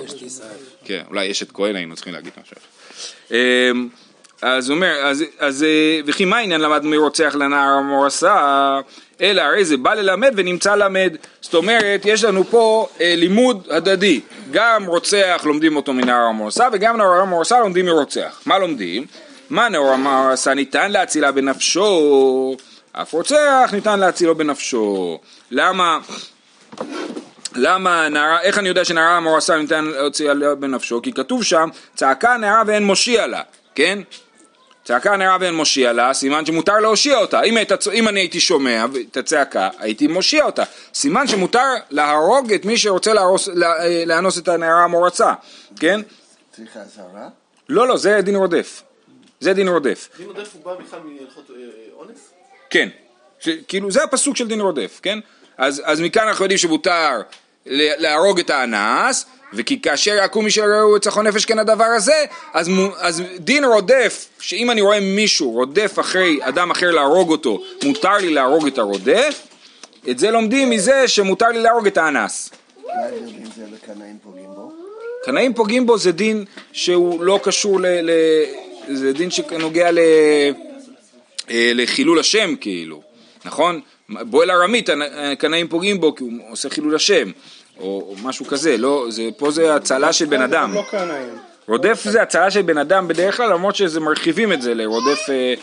כן, 0.86 1.04
אולי 1.08 1.32
אשת 1.32 1.52
כהן 1.52 1.76
היינו 1.76 1.96
צריכים 1.96 2.14
להגיד 2.14 2.34
משהו. 2.42 2.56
אז 4.42 4.70
הוא 4.70 4.76
אומר, 4.76 4.96
אז, 5.04 5.24
אז 5.40 5.64
אה, 5.64 6.00
וכי 6.06 6.26
מה 6.26 6.38
העניין 6.38 6.62
למד 6.62 6.84
מרוצח 6.84 7.36
לנער 7.36 7.70
המורסה? 7.70 8.80
אלא 9.22 9.42
הרי 9.42 9.66
זה 9.66 9.78
בא 9.78 9.94
ללמד 9.94 10.34
ונמצא 10.38 10.76
למד. 10.76 11.16
זאת 11.42 11.54
אומרת, 11.54 12.02
יש 12.06 12.24
לנו 12.24 12.44
פה 12.44 12.88
אה, 13.02 13.14
לימוד 13.18 13.68
הדדי. 13.70 14.22
גם 14.52 14.86
רוצח 14.86 15.42
לומדים 15.46 15.76
אותו 15.76 15.94
מנער 15.94 16.26
המורסה 16.26 16.68
וגם 16.74 16.98
נער 16.98 17.22
המורסה 17.22 17.60
לומדים 17.60 17.86
מרוצח. 17.86 18.42
מה 18.46 18.60
לומדים? 18.60 19.06
מה 19.50 19.70
נער 19.70 19.88
המורסה 19.88 20.54
ניתן 20.54 20.92
להצילה 20.92 21.32
בנפשו? 21.32 22.56
אף 22.94 23.14
רוצח 23.14 23.70
ניתן 23.74 24.00
להצילו 24.00 24.36
בנפשו. 24.36 25.20
למה? 25.52 26.00
למה 27.56 28.10
נערה, 28.10 28.42
איך 28.42 28.58
אני 28.58 28.70
יודע 28.70 28.86
שנערה 28.86 29.18
המורסה 29.18 29.58
ניתן 29.58 29.86
להוציא 29.86 30.32
עליה 30.32 30.56
בנפשו? 30.56 31.02
כי 31.02 31.14
כתוב 31.14 31.44
שם, 31.44 31.70
צעקה 31.96 32.38
נערה 32.38 32.64
ואין 32.68 32.86
מושיע 32.86 33.28
לה, 33.28 33.42
כן? 33.76 34.00
צעקה 34.92 35.18
נערה 35.18 35.38
ואין 35.40 35.56
מושיע 35.56 35.94
לה, 35.94 36.14
סימן 36.14 36.46
שמותר 36.46 36.80
להושיע 36.80 37.18
אותה. 37.18 37.42
אם, 37.42 37.58
היית, 37.58 37.72
אם 37.94 38.08
אני 38.08 38.20
הייתי 38.20 38.40
שומע 38.40 38.86
את 39.12 39.18
הצעקה, 39.18 39.70
הייתי 39.80 40.08
מושיע 40.08 40.46
אותה. 40.46 40.64
סימן 40.94 41.28
שמותר 41.28 41.74
להרוג 41.90 42.54
את 42.54 42.66
מי 42.66 42.78
שרוצה 42.78 43.14
להרוס, 43.14 43.48
לה, 43.48 43.74
לאנוס 44.06 44.38
את 44.38 44.48
הנערה 44.48 44.84
המורסה, 44.84 45.34
כן? 45.80 46.02
צריך 46.56 46.78
אזהרה? 46.78 47.30
לא, 47.70 47.88
לא, 47.88 47.98
זה 47.98 48.22
דין 48.22 48.36
רודף. 48.36 48.84
זה 49.40 49.54
דין 49.54 49.68
רודף. 49.68 50.10
דין 50.18 50.28
עודף 50.28 50.50
הוא 50.54 50.66
בא 50.66 50.84
בכלל 50.84 51.00
מהלכות 51.04 51.52
אה, 51.52 51.56
אונס? 51.98 52.30
כן. 52.70 52.90
ש, 53.40 53.50
כאילו 53.68 53.92
זה 53.92 54.04
הפסוק 54.04 54.38
של 54.38 54.48
דין 54.48 54.62
רודף, 54.62 55.00
כן? 55.04 55.20
אז, 55.58 55.82
אז 55.86 56.02
מכאן 56.02 56.28
אנחנו 56.28 56.46
יודעים 56.46 56.58
שמותר 56.58 57.22
להרוג 57.66 58.40
את 58.40 58.50
האנס, 58.50 59.26
וכי 59.54 59.82
כאשר 59.82 60.18
יקום 60.26 60.46
מי 60.46 60.52
שראו 60.52 60.96
את 60.96 61.02
צחון 61.02 61.28
נפש 61.28 61.46
כן 61.46 61.60
הדבר 61.60 61.86
הזה, 61.86 62.26
אז, 62.54 62.70
אז 62.98 63.24
דין 63.38 63.64
רודף, 63.66 64.28
שאם 64.40 64.72
אני 64.72 64.82
רואה 64.82 65.00
מישהו 65.00 65.52
רודף 65.52 65.96
אחרי 66.00 66.40
אדם 66.42 66.72
אחר 66.72 66.92
להרוג 66.92 67.30
אותו, 67.30 67.64
מותר 67.84 68.18
לי 68.18 68.34
להרוג 68.34 68.68
את 68.68 68.78
הרודף, 68.78 69.48
את 70.10 70.20
זה 70.20 70.32
לומדים 70.32 70.70
מזה 70.70 71.08
שמותר 71.08 71.48
לי 71.48 71.62
להרוג 71.62 71.88
את 71.88 71.98
האנס. 71.98 72.50
בו? 74.56 74.72
קנאים 75.26 75.54
פוגעים 75.54 75.86
בו 75.86 75.98
זה 75.98 76.12
דין 76.12 76.46
שהוא 76.74 77.24
לא 77.24 77.40
קשור 77.44 77.82
ל... 77.82 77.86
ל 77.86 78.12
זה 78.94 79.14
דין 79.14 79.32
שנוגע 79.32 79.92
ל... 79.92 80.00
אה, 81.50 81.72
לחילול 81.76 82.20
השם 82.20 82.56
כאילו, 82.56 83.02
נכון? 83.46 83.82
בועל 84.10 84.52
ארמית, 84.52 84.90
הקנאים 85.32 85.68
פוגעים 85.68 86.02
בו 86.02 86.16
כי 86.16 86.24
הוא 86.24 86.32
עושה 86.50 86.70
חילול 86.70 86.96
השם, 86.96 87.32
או, 87.82 88.06
או 88.10 88.16
משהו 88.24 88.46
כזה, 88.46 88.78
לא, 88.78 89.06
זה, 89.10 89.24
פה 89.38 89.52
זה 89.52 89.76
הצלה 89.76 90.14
של 90.14 90.26
בן 90.26 90.42
אדם. 90.42 90.74
לא 90.74 90.84
קנאים. 90.92 91.38
רודף 91.68 92.02
זה 92.04 92.22
הצלה 92.22 92.52
של 92.52 92.62
בן 92.62 92.78
אדם 92.78 93.08
בדרך 93.08 93.38
כלל, 93.38 93.54
למרות 93.54 93.76
שזה 93.76 94.00
מרחיבים 94.00 94.54
את 94.54 94.62
זה 94.62 94.74
לרודף, 94.74 95.30
אה, 95.30 95.54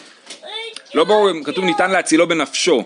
לא 0.95 1.05
ברור, 1.05 1.31
כתוב 1.45 1.65
ניתן 1.65 1.91
להצילו 1.91 2.29
בנפשו. 2.29 2.85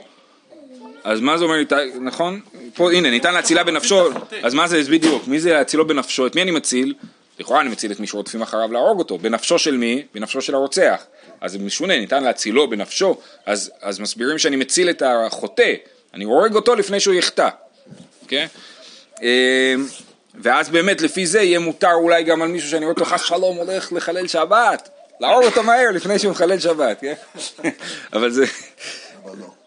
אז 1.05 1.21
מה 1.21 1.39
זה 1.39 1.45
אומר, 1.45 1.57
נכון? 2.01 2.41
פה, 2.75 2.93
הנה, 2.93 3.11
ניתן 3.11 3.35
להצילה 3.35 3.65
בנפשו, 3.65 4.11
אז 4.43 4.55
מה 4.55 4.69
זה, 4.69 4.83
בדיוק, 4.91 5.29
מי 5.29 5.41
זה 5.41 5.53
להצילו 5.53 5.87
בנפשו? 5.87 6.27
את 6.27 6.35
מי 6.35 6.43
אני 6.43 6.51
מציל? 6.51 6.95
לכאורה 7.41 7.61
אני 7.61 7.69
מציל 7.69 7.93
את 7.93 8.01
מי 8.01 8.07
שרודפים 8.07 8.43
אחריו 8.43 8.73
להרוג 8.73 8.99
אותו, 8.99 9.19
בנפשו 9.19 9.59
של 9.59 9.77
מי? 9.77 10.03
בנפשו 10.15 10.43
של 10.43 10.55
הרוצח. 10.55 11.05
אז 11.41 11.53
זה 11.53 11.59
משונה, 11.59 11.99
ניתן 11.99 12.25
להצילו 12.25 12.71
בנפשו, 12.71 13.17
אז, 13.47 13.71
אז 13.83 14.01
מסבירים 14.01 14.39
שאני 14.39 14.57
מציל 14.57 14.91
את 14.91 15.03
החוטא, 15.07 15.73
אני 16.15 16.25
הורג 16.25 16.55
אותו 16.55 16.75
לפני 16.75 17.01
שהוא 17.01 17.15
יחטא, 17.15 17.49
כן? 18.29 18.47
אמ, 19.23 19.29
ואז 20.35 20.69
באמת 20.69 21.01
לפי 21.01 21.27
זה 21.27 21.43
יהיה 21.43 21.59
מותר 21.59 21.93
אולי 21.93 22.23
גם 22.23 22.43
על 22.43 22.49
מישהו 22.49 22.71
שאני 22.71 22.85
רואה 22.85 22.95
אותו 22.95 23.05
חס 23.05 23.23
שלום 23.23 23.57
הולך 23.57 23.93
לחלל 23.93 24.29
שבת, 24.29 24.89
להרוג 25.21 25.45
אותו 25.45 25.63
מהר 25.63 25.91
לפני 25.91 26.19
שהוא 26.19 26.31
מחלל 26.31 26.59
שבת, 26.59 27.01
כן? 27.01 27.15
אבל 28.15 28.31
זה... 28.31 28.45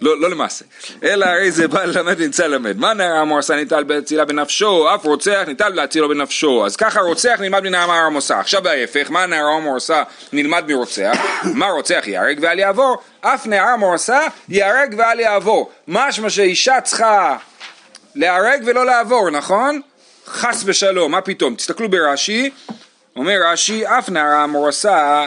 לא, 0.02 0.22
לא 0.22 0.30
למעשה. 0.30 0.66
אלא 1.04 1.26
הרי 1.26 1.52
זה 1.52 1.68
בא 1.68 1.84
ללמד 1.84 2.16
ונמצא 2.18 2.48
ללמד. 2.48 2.78
מה 2.78 2.94
נער 2.94 3.16
המורסה 3.16 3.56
ניטל 3.56 3.84
בהצילה 3.84 4.26
בנפשו, 4.26 4.96
אף 4.96 5.06
רוצח 5.06 5.44
ניטל 5.48 5.70
להצילו 5.70 6.10
בנפשו. 6.10 6.66
אז 6.66 6.76
ככה 6.76 7.02
רוצח 7.02 7.38
נלמד 7.40 7.64
מנער 7.64 7.92
המורסה. 7.92 8.40
עכשיו 8.40 8.68
ההפך, 8.68 9.12
מה 9.12 9.26
נער 9.26 9.46
המורסה 9.46 10.04
נלמד 10.34 10.64
מרוצח? 10.68 11.18
מה 11.60 11.70
רוצח 11.70 12.04
ייהרג 12.08 12.40
ואל 12.42 12.60
יעבור? 12.60 12.98
אף 13.22 13.48
נער 13.48 13.68
המורסה 13.68 14.20
ייהרג 14.50 14.96
ואל 14.98 15.20
יעבור. 15.20 15.72
משמע 15.88 16.30
שאישה 16.30 16.82
צריכה 16.82 17.38
להיהרג 18.16 18.62
ולא 18.66 18.86
לעבור, 18.86 19.30
נכון? 19.30 19.82
חס 20.26 20.64
ושלום, 20.66 21.12
מה 21.12 21.22
פתאום? 21.22 21.56
תסתכלו 21.56 21.90
ברש"י, 21.90 22.50
אומר 23.16 23.40
רש"י, 23.46 23.88
אף 23.88 24.10
נערה 24.10 24.44
המורסה, 24.44 25.26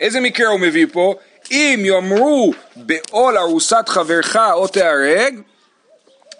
איזה 0.00 0.20
מקרה 0.20 0.48
הוא 0.48 0.60
מביא 0.60 0.86
פה? 0.92 1.14
אם 1.50 1.80
יאמרו 1.84 2.52
בעול 2.76 3.38
ארוסת 3.38 3.84
חברך 3.88 4.36
או 4.36 4.68
תיהרג, 4.68 5.40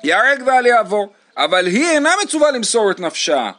ייהרג 0.04 0.42
ואל 0.46 0.66
יעבור. 0.66 1.12
אבל 1.36 1.66
היא 1.66 1.90
אינה 1.90 2.10
מצווה 2.22 2.50
למסור 2.50 2.90
את 2.90 3.00
נפשה. 3.00 3.50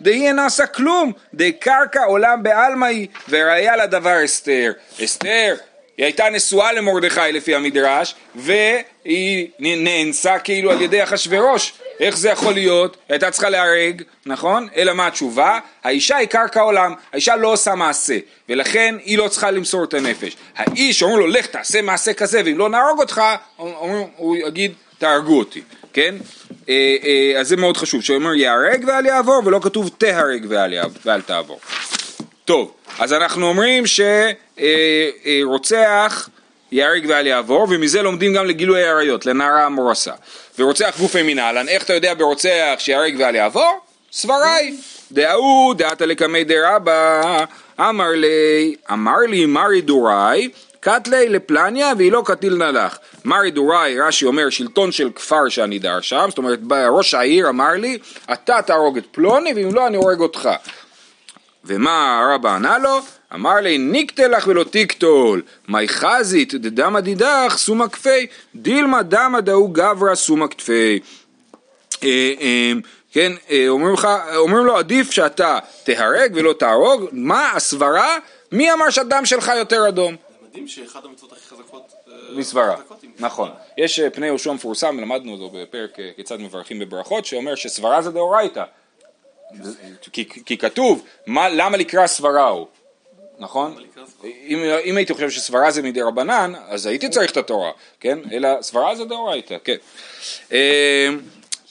דהי 0.00 0.26
אינה 0.26 0.46
עשה 0.46 0.66
כלום, 0.66 1.12
די 1.34 1.52
קרקע 1.52 2.04
עולם 2.04 2.42
בעלמא 2.42 2.86
היא, 2.86 3.08
וראיה 3.28 3.76
לדבר 3.76 4.24
אסתר. 4.24 4.72
אסתר, 5.04 5.54
היא 5.96 6.06
הייתה 6.06 6.30
נשואה 6.30 6.72
למרדכי 6.72 7.20
לפי 7.32 7.54
המדרש, 7.54 8.14
והיא 8.34 9.48
נאנסה 9.58 10.38
כאילו 10.38 10.70
על 10.70 10.82
ידי 10.82 11.02
אחשורוש. 11.02 11.72
איך 12.00 12.16
זה 12.16 12.30
יכול 12.30 12.52
להיות? 12.54 12.94
היא 12.94 13.14
הייתה 13.14 13.30
צריכה 13.30 13.50
להרג, 13.50 14.02
נכון? 14.26 14.68
אלא 14.76 14.92
מה 14.92 15.06
התשובה? 15.06 15.58
האישה 15.84 16.16
היא 16.16 16.28
קרקע 16.28 16.60
עולם, 16.60 16.94
האישה 17.12 17.36
לא 17.36 17.52
עושה 17.52 17.74
מעשה, 17.74 18.18
ולכן 18.48 18.94
היא 19.04 19.18
לא 19.18 19.28
צריכה 19.28 19.50
למסור 19.50 19.84
את 19.84 19.94
הנפש. 19.94 20.36
האיש 20.56 21.02
אומרים 21.02 21.20
לו 21.20 21.26
לך 21.26 21.46
תעשה 21.46 21.82
מעשה 21.82 22.12
כזה, 22.12 22.42
ואם 22.44 22.58
לא 22.58 22.68
נהרוג 22.68 23.00
אותך, 23.00 23.22
אומרים, 23.58 24.06
הוא 24.16 24.36
יגיד 24.36 24.72
תהרגו 24.98 25.38
אותי, 25.38 25.62
כן? 25.92 26.14
אה, 26.68 26.96
אה, 27.04 27.40
אז 27.40 27.48
זה 27.48 27.56
מאוד 27.56 27.76
חשוב, 27.76 28.02
שאומר 28.02 28.34
ייהרג 28.34 28.84
ואל 28.86 29.06
יעבור, 29.06 29.42
ולא 29.44 29.60
כתוב 29.62 29.90
תהרג 29.98 30.46
ואל 31.04 31.20
תעבור. 31.20 31.60
טוב, 32.44 32.72
אז 32.98 33.12
אנחנו 33.12 33.46
אומרים 33.46 33.84
שרוצח 35.42 36.28
ייהרג 36.72 37.04
ואל 37.08 37.26
יעבור, 37.26 37.66
ומזה 37.70 38.02
לומדים 38.02 38.34
גם 38.34 38.46
לגילוי 38.46 38.84
עריות, 38.84 39.26
לנערה 39.26 39.66
המורסה. 39.66 40.12
ורוצח 40.58 40.96
גופי 41.00 41.22
מנהלן, 41.22 41.68
איך 41.68 41.84
אתה 41.84 41.94
יודע 41.94 42.14
ברוצח 42.14 42.74
שיהרג 42.78 43.14
ואל 43.18 43.34
יעבור? 43.34 43.78
סבריי. 44.12 44.76
דהוא 45.12 45.74
דעתא 45.74 46.04
לקמי 46.04 46.44
דרבא, 46.44 47.44
אמר 47.80 48.10
לי, 48.14 48.74
אמר 48.92 49.18
לי 49.28 49.46
מרי 49.46 49.80
דוראי, 49.80 50.48
קטלי 50.80 51.28
לפלניה 51.28 51.92
והיא 51.98 52.12
לא 52.12 52.22
קטיל 52.24 52.54
נלך. 52.54 52.96
מרי 53.24 53.50
דוראי, 53.50 54.00
רש"י 54.00 54.26
אומר, 54.26 54.50
שלטון 54.50 54.92
של 54.92 55.10
כפר 55.14 55.48
שאני 55.48 55.78
דר 55.78 56.00
שם, 56.00 56.26
זאת 56.28 56.38
אומרת, 56.38 56.58
ראש 56.90 57.14
העיר 57.14 57.48
אמר 57.48 57.72
לי, 57.72 57.98
אתה 58.32 58.62
תהרוג 58.62 58.96
את 58.96 59.06
פלוני, 59.12 59.52
ואם 59.56 59.74
לא 59.74 59.86
אני 59.86 59.96
הורג 59.96 60.20
אותך. 60.20 60.48
ומה 61.64 62.20
הרבא 62.20 62.54
ענה 62.54 62.78
לו? 62.78 62.98
אמר 63.34 63.54
לי 63.54 63.78
ניקטה 63.78 64.28
לך 64.28 64.46
ולא 64.46 64.64
תקטול, 64.70 65.42
מי 65.68 65.88
חזית 65.88 66.54
דדמא 66.54 67.00
דידך 67.00 67.54
סומא 67.56 67.88
כפי, 67.88 68.26
דילמא 68.54 69.02
דמא 69.02 69.40
דאו 69.40 69.68
גברא 69.68 70.14
סומא 70.14 70.46
כתפי. 70.46 71.00
אה, 72.04 72.32
אה, 72.40 72.72
כן, 73.12 73.32
אה, 73.50 73.68
אומרים, 73.68 73.94
לך, 73.94 74.08
אומרים 74.36 74.64
לו 74.64 74.76
עדיף 74.76 75.10
שאתה 75.10 75.58
תהרג 75.84 76.32
ולא 76.34 76.52
תהרוג, 76.52 77.08
מה 77.12 77.52
הסברה? 77.52 78.16
מי 78.52 78.72
אמר 78.72 78.90
שהדם 78.90 79.24
שלך 79.24 79.52
יותר 79.58 79.88
אדום? 79.88 80.16
מדהים 80.48 80.68
שאחת 80.68 81.04
המצוות 81.04 81.32
הכי 81.32 81.48
חזקות... 81.48 81.92
מסברה, 82.36 82.76
נכון. 83.18 83.50
יש 83.78 84.00
פני 84.00 84.26
יהושע 84.26 84.52
מפורסם, 84.52 85.00
למדנו 85.00 85.32
אותו 85.32 85.50
בפרק 85.50 85.98
כיצד 86.16 86.40
מברכים 86.40 86.78
בברכות, 86.78 87.24
שאומר 87.24 87.54
שסברה 87.54 88.02
זה 88.02 88.10
דאורייתא. 88.10 88.64
כי, 90.12 90.28
כי 90.46 90.58
כתוב, 90.58 91.04
מה, 91.26 91.48
למה 91.48 91.76
לקרוא 91.76 92.06
סברה 92.06 92.48
הוא, 92.48 92.66
נכון? 93.38 93.76
אם, 94.24 94.58
אם 94.84 94.96
הייתי 94.96 95.14
חושב 95.14 95.30
שסברה 95.30 95.70
זה 95.70 95.82
מדי 95.82 96.02
רבנן, 96.02 96.52
אז 96.68 96.86
הייתי 96.86 97.08
צריך 97.08 97.30
את 97.32 97.36
התורה, 97.36 97.70
כן? 98.00 98.18
אלא 98.32 98.48
סברה 98.62 98.94
זה 98.96 99.04
דאורייתא, 99.04 99.56
כן. 99.64 99.76
אה, 100.52 101.08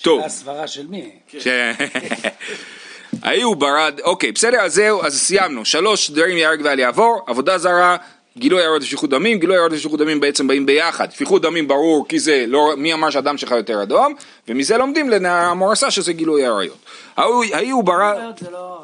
טוב. 0.02 0.22
הסברה 0.24 0.67
של 0.67 0.88
מי? 0.88 1.12
ש- 1.39 1.48
ההיא 3.24 3.44
הוא 3.44 3.56
ברד, 3.56 4.00
אוקיי, 4.04 4.32
בסדר, 4.32 4.60
אז 4.62 4.74
זהו, 4.74 5.04
אז 5.04 5.20
סיימנו. 5.22 5.65
שלוש 5.65 6.10
דברים 6.12 6.38
ייהרג 6.38 6.62
ואל 6.63 6.80
יעבור, 6.80 7.22
עבודה 7.28 7.58
זרה, 7.58 7.98
גילוי 8.38 8.63
עריות 8.63 8.82
ושפיכות 8.82 9.10
דמים, 9.10 9.39
גילוי 9.39 9.58
עריות 9.58 9.74
ושפיכות 9.74 10.00
דמים 10.00 10.20
בעצם 10.20 10.48
באים 10.48 10.65
ביחד. 10.65 11.12
שפיכות 11.12 11.41
דמים 11.41 11.67
ברור 11.67 12.08
כי 12.08 12.20
זה 12.20 12.46
לא, 12.48 12.74
מי 12.78 12.94
אמר 12.94 13.10
שהדם 13.10 13.38
שלך 13.38 13.52
יותר 13.52 13.84
אדום, 13.84 14.13
ומזה 14.48 14.78
לומדים 14.78 15.10
למורסה 15.10 15.91
שזה 15.91 16.13
גילוי 16.13 16.46
עריות. 16.46 16.78
ההיא 17.17 17.74
הוא 17.74 17.84
זה 18.39 18.52
לא? 18.52 18.80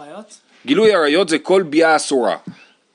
גילוי 0.66 0.94
עריות 0.94 1.30
זה 1.30 1.40
כל 1.40 1.64
ביאה 1.64 1.96
אסורה. 1.96 2.36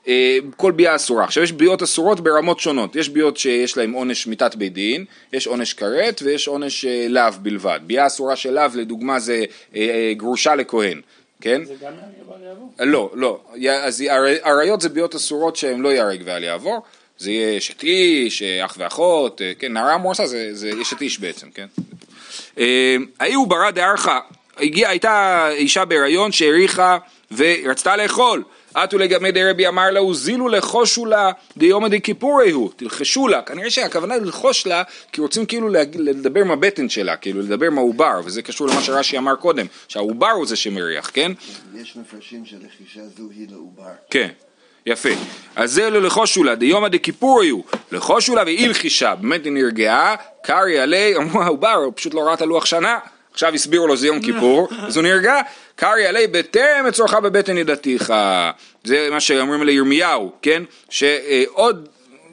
אה, 0.09 0.39
כל 0.57 0.73
ביאה 0.73 0.97
אסורה. 0.97 1.25
עכשיו 1.25 1.43
יש 1.43 1.53
ביאות 1.53 1.83
אסורות 1.83 2.21
ברמות 2.21 2.61
שונות, 2.61 2.97
יש 2.97 3.09
ביאות 3.09 3.37
שיש 3.37 3.77
להן 3.77 3.93
עונש 3.93 4.27
מיתת 4.27 4.55
בית 4.55 4.73
דין, 4.73 5.05
יש 5.33 5.47
עונש 5.47 5.73
כרת 5.73 6.23
ויש 6.25 6.49
עונש 6.49 6.85
אה, 6.85 7.07
לאו 7.09 7.33
בלבד. 7.43 7.81
ביאה 7.87 8.07
אסורה 8.07 8.37
של 8.37 8.51
לאו 8.51 8.65
לדוגמה 8.75 9.19
זה 9.19 9.45
אה, 9.77 10.13
גרושה 10.17 10.55
לכהן, 10.55 11.01
כן? 11.43 11.65
זה 11.65 11.75
גם 11.83 11.93
ואל 12.29 12.43
יעבור? 12.49 12.73
לא, 12.81 13.11
לא. 13.15 13.41
י- 13.57 13.71
אז 13.71 14.05
עריות 14.43 14.81
זה 14.81 14.89
ביות 14.89 15.15
אסורות 15.15 15.57
שהן 15.57 15.81
לא 15.81 15.89
ייהרג 15.89 16.23
ואל 16.25 16.45
יעבור. 16.45 16.83
זה 17.19 17.31
יהיה 17.31 17.59
אשת 17.59 17.83
איש, 17.83 18.43
אה, 18.43 18.65
אח 18.65 18.75
ואחות, 18.79 19.43
אה, 19.43 19.53
כן, 19.59 19.73
נערה 19.73 19.97
מורסה 19.99 20.27
זה, 20.27 20.49
זה 20.53 20.71
אשת 20.83 21.01
איש 21.01 21.19
בעצם, 21.21 21.51
כן. 21.55 21.67
אה, 22.59 22.97
ההיא 23.21 23.37
הוא 23.37 23.49
ברא 23.49 23.71
דארכה, 23.71 24.21
הייתה 24.59 25.49
אישה 25.53 25.85
בהיריון 25.85 26.33
שהאריכה 26.33 26.99
ורצתה 27.37 27.97
לאכול. 27.97 28.43
אטו 28.73 28.99
לגמי 28.99 29.33
דרבי 29.33 29.69
אמר 29.69 29.91
לה, 29.91 30.01
הוזילו 30.01 30.49
לחושו 30.49 31.07
לה 31.07 31.31
דיומא 31.57 31.89
דכיפורי 31.89 32.51
הוא, 32.51 32.71
תלחשו 32.77 33.29
לה. 33.29 33.43
כנראה 33.43 33.71
שהכוונה 33.71 34.17
ללחוש 34.17 34.67
לה, 34.67 34.83
כי 35.13 35.21
רוצים 35.21 35.47
כאילו 35.47 35.69
לדבר 35.95 36.41
עם 36.41 36.51
הבטן 36.51 36.89
שלה, 36.89 37.17
כאילו 37.17 37.41
לדבר 37.41 37.67
עם 37.67 37.79
העובר, 37.79 38.21
וזה 38.25 38.43
קשור 38.43 38.69
למה 38.69 38.83
שרש"י 38.83 39.19
אמר 39.19 39.35
קודם, 39.35 39.67
שהעובר 39.89 40.31
הוא 40.31 40.47
זה 40.47 40.57
שמריח, 40.57 41.11
כן? 41.15 41.33
יש 41.77 41.97
מפרשים 41.97 42.45
שלחישה 42.45 43.01
זו 43.17 43.29
היא 43.37 43.47
לעובר. 43.51 43.93
כן, 44.11 44.29
יפה. 44.87 45.09
אז 45.57 45.73
זה 45.73 45.91
לא 45.91 46.03
לחושו 46.03 46.45
לה, 46.45 46.55
דיומא 46.55 46.89
דכיפורי 46.89 47.49
הוא, 47.49 47.65
לחושו 47.93 48.35
לה 48.35 48.43
והלחישה, 48.47 49.15
באמת 49.15 49.45
היא 49.45 49.53
נרגעה, 49.53 50.15
קרעי 50.43 50.79
עלי, 50.79 51.17
אמרו 51.17 51.43
העובר, 51.43 51.75
הוא 51.75 51.93
פשוט 51.97 52.15
לא 52.15 52.21
ראה 52.21 52.35
את 52.35 52.43
הלוח 52.43 52.65
שנה, 52.65 52.99
עכשיו 53.33 53.55
הסבירו 53.55 53.87
לו 53.87 53.97
זה 53.97 54.07
יום 54.07 54.21
כיפור, 54.21 54.69
אז 54.87 54.97
הוא 54.97 55.03
נרגע, 55.03 55.41
קרעי 55.77 56.07
עלי 56.07 56.27
בטרם 56.27 56.87
אצורך 56.89 57.15
בבטן 57.15 57.59
ידתיך, 57.59 58.13
זה 58.85 59.09
מה 59.11 59.21
שאומרים 59.21 59.63
לירמיהו, 59.63 60.33
כן, 60.43 60.63
שעוד 60.91 61.89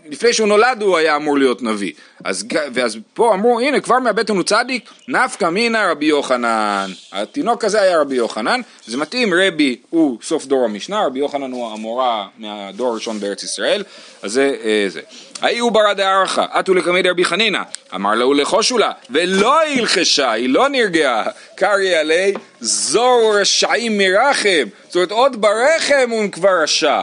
לפני 0.09 0.33
שהוא 0.33 0.47
נולד 0.47 0.81
הוא 0.81 0.97
היה 0.97 1.15
אמור 1.15 1.37
להיות 1.37 1.61
נביא. 1.61 1.93
אז, 2.23 2.45
ואז 2.73 2.97
פה 3.13 3.33
אמרו, 3.33 3.59
הנה 3.59 3.79
כבר 3.79 3.99
מהבטן 3.99 4.35
הוא 4.35 4.43
צדיק, 4.43 4.89
נפקא 5.07 5.45
מינא 5.45 5.77
רבי 5.91 6.05
יוחנן. 6.05 6.91
התינוק 7.11 7.63
הזה 7.63 7.81
היה 7.81 8.01
רבי 8.01 8.15
יוחנן, 8.15 8.61
זה 8.85 8.97
מתאים, 8.97 9.33
רבי 9.33 9.75
הוא 9.89 10.17
סוף 10.21 10.45
דור 10.45 10.65
המשנה, 10.65 11.05
רבי 11.05 11.19
יוחנן 11.19 11.51
הוא 11.51 11.73
המורה 11.73 12.27
מהדור 12.37 12.91
הראשון 12.91 13.19
בארץ 13.19 13.43
ישראל, 13.43 13.83
אז 14.21 14.31
זה 14.31 14.55
אה, 14.63 14.85
זה. 14.87 15.01
ההיא 15.41 15.61
הוא 15.61 15.71
ברא 15.71 15.93
דארכה, 15.93 16.45
אטו 16.59 16.73
לקמי 16.73 17.01
דרבי 17.01 17.25
חנינא, 17.25 17.59
אמר 17.95 18.15
לה 18.15 18.27
ולחושו 18.27 18.77
לה, 18.77 18.91
ולא 19.09 19.61
הלחשה, 19.61 20.31
היא 20.31 20.49
לא 20.49 20.69
נרגעה, 20.69 21.23
קרעי 21.55 21.95
עלי, 21.95 22.33
זור 22.61 23.35
רשעים 23.39 23.97
מרחם, 23.97 24.67
זאת 24.87 24.95
אומרת 24.95 25.11
עוד 25.11 25.41
ברחם 25.41 26.09
הוא 26.09 26.31
כבר 26.31 26.63
רשע. 26.63 27.01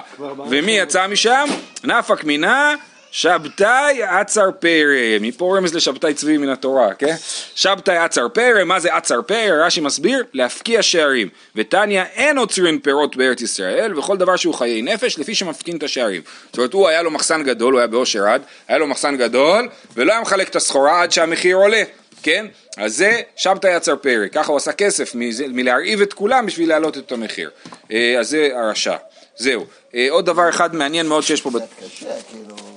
ומי 0.48 0.72
יצא 0.72 1.06
משם? 1.06 1.48
נפק 1.84 2.24
מינה 2.24 2.74
שבתאי 3.16 4.02
עצר 4.02 4.50
פרא, 4.58 5.18
מפה 5.20 5.56
רמז 5.56 5.74
לשבתאי 5.74 6.14
צבי 6.14 6.38
מן 6.38 6.48
התורה, 6.48 6.94
כן? 6.94 7.14
שבתאי 7.54 7.96
עצר 7.96 8.28
פרא, 8.28 8.64
מה 8.64 8.80
זה 8.80 8.94
עצר 8.94 9.22
פרא? 9.22 9.66
רש"י 9.66 9.80
מסביר, 9.80 10.24
להפקיע 10.32 10.82
שערים. 10.82 11.28
ותניא 11.54 12.02
אין 12.02 12.38
עוצרים 12.38 12.80
פירות 12.80 13.16
בארץ 13.16 13.40
ישראל, 13.40 13.98
וכל 13.98 14.16
דבר 14.16 14.36
שהוא 14.36 14.54
חיי 14.54 14.82
נפש, 14.82 15.18
לפי 15.18 15.34
שמפקין 15.34 15.76
את 15.76 15.82
השערים. 15.82 16.22
זאת 16.46 16.58
אומרת, 16.58 16.72
הוא 16.72 16.88
היה 16.88 17.02
לו 17.02 17.10
מחסן 17.10 17.42
גדול, 17.42 17.72
הוא 17.72 17.80
היה 17.80 17.86
באושר 17.86 18.26
עד, 18.28 18.42
היה 18.68 18.78
לו 18.78 18.86
מחסן 18.86 19.16
גדול, 19.16 19.68
ולא 19.94 20.12
היה 20.12 20.20
מחלק 20.20 20.48
את 20.48 20.56
הסחורה 20.56 21.02
עד 21.02 21.12
שהמחיר 21.12 21.56
עולה. 21.56 21.82
כן? 22.22 22.46
אז 22.76 22.96
זה 22.96 23.20
שבתאי 23.36 23.74
עצר 23.74 23.96
פרא, 23.96 24.26
ככה 24.32 24.50
הוא 24.50 24.56
עשה 24.56 24.72
כסף 24.72 25.12
מלהרעיב 25.48 26.00
את 26.00 26.12
כולם 26.12 26.46
בשביל 26.46 26.68
להעלות 26.68 26.98
את 26.98 27.12
המחיר. 27.12 27.50
אה, 27.92 28.16
אז 28.18 28.28
זה 28.28 28.48
הרשע. 28.54 28.96
זהו. 29.36 29.66
אה, 29.94 30.06
עוד 30.10 30.26
דבר 30.26 30.48
אחד 30.48 30.74
מעניין 30.74 31.06
מאוד 31.06 31.22
שיש 31.22 31.40
פה... 31.40 31.50
קצת 31.50 31.84
קשה, 31.84 32.22
כאילו, 32.30 32.75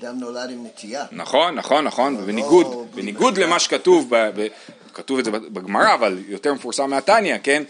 שאדם 0.00 0.18
נולד 0.18 0.50
עם 0.50 0.66
נטייה. 0.66 1.04
נכון, 1.12 1.54
נכון, 1.54 1.84
נכון, 1.84 2.16
ובניגוד, 2.16 2.66
לא, 2.66 2.84
בלי 2.92 3.02
בניגוד. 3.02 3.38
למה 3.38 3.58
שכתוב, 3.58 4.06
ב, 4.10 4.30
ב, 4.34 4.46
כתוב 4.94 5.18
את 5.18 5.24
זה 5.24 5.30
בגמרא, 5.30 5.94
אבל 5.94 6.18
יותר 6.28 6.54
מפורסם 6.54 6.90
מהתניא, 6.90 7.36
כן? 7.42 7.62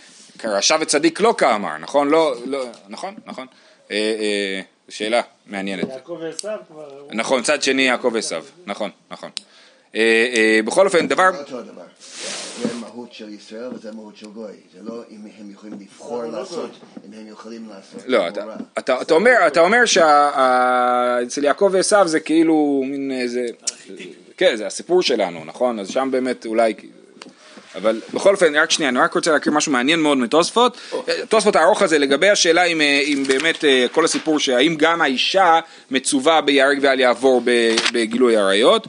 רשע 0.45 0.77
וצדיק 0.81 1.21
לא 1.21 1.35
כאמר, 1.39 1.79
נכון? 1.79 2.09
לא, 2.09 2.35
לא, 2.45 2.65
נכון, 2.89 3.15
נכון. 3.27 3.47
אה, 3.91 3.97
אה, 3.97 4.61
שאלה 4.89 5.21
מעניינת. 5.47 5.89
יעקב 5.89 6.19
ועשיו 6.21 6.59
כבר... 6.69 7.07
נכון, 7.13 7.43
צד 7.43 7.63
שני 7.63 7.83
יעקב 7.83 8.17
עשיו, 8.17 8.45
נכון, 8.67 8.91
נכון. 9.11 9.31
אה, 9.95 10.01
אה, 10.35 10.61
בכל 10.65 10.87
אופן, 10.87 11.09
דבר... 11.09 11.31
לא 11.31 11.39
אותו 11.39 11.63
דבר. 11.63 11.83
זה 12.63 12.69
מהות 13.07 13.15
של 13.15 13.29
ישראל 13.29 13.71
וזה 13.75 13.93
מהות 13.93 14.17
של 14.17 14.27
גוי. 14.27 14.53
זה 14.75 14.79
לא 14.83 15.03
אם 15.11 15.19
הם 15.39 15.51
יכולים 15.51 15.79
לבחור 15.81 16.25
לעשות, 16.25 16.71
אם 17.07 17.13
הם 17.21 17.27
יכולים 17.29 17.69
לעשות. 17.69 18.03
לא, 18.07 18.29
אתה, 18.79 19.15
אומר, 19.15 19.33
אתה 19.47 19.61
אומר 19.61 19.85
שאצל 19.85 21.45
יעקב 21.45 21.69
ועשיו 21.73 22.09
זה 22.09 22.21
כאילו 22.21 22.83
מין 22.87 23.13
איזה... 23.13 23.47
כן, 24.37 24.57
זה 24.57 24.67
הסיפור 24.67 25.03
שלנו, 25.03 25.45
נכון? 25.45 25.79
אז 25.79 25.89
שם 25.89 26.09
באמת 26.13 26.47
אולי... 26.47 26.75
אבל 27.75 28.01
בכל 28.15 28.35
אופן, 28.35 28.57
רק 28.57 28.71
שנייה, 28.71 28.89
אני 28.89 28.99
רק 28.99 29.15
רוצה 29.15 29.33
להקריא 29.33 29.55
משהו 29.55 29.73
מעניין 29.73 30.01
מאוד 30.01 30.19
מתוספות. 30.19 30.79
תוספות 31.29 31.57
הארוך 31.57 31.83
הזה 31.83 31.99
לגבי 31.99 32.29
השאלה 32.31 32.65
אם, 32.65 32.81
אה, 32.81 33.01
אם 33.05 33.25
באמת 33.29 33.65
אה, 33.65 33.87
כל 33.93 34.05
הסיפור 34.05 34.39
שהאם 34.39 34.75
גם 34.79 35.03
האישה 35.03 35.61
מצווה 35.91 36.41
ביהרג 36.41 36.79
ואל 36.83 37.01
יעבור 37.01 37.43
ב- 37.45 37.77
בגילוי 37.93 38.37
עריות. 38.37 38.87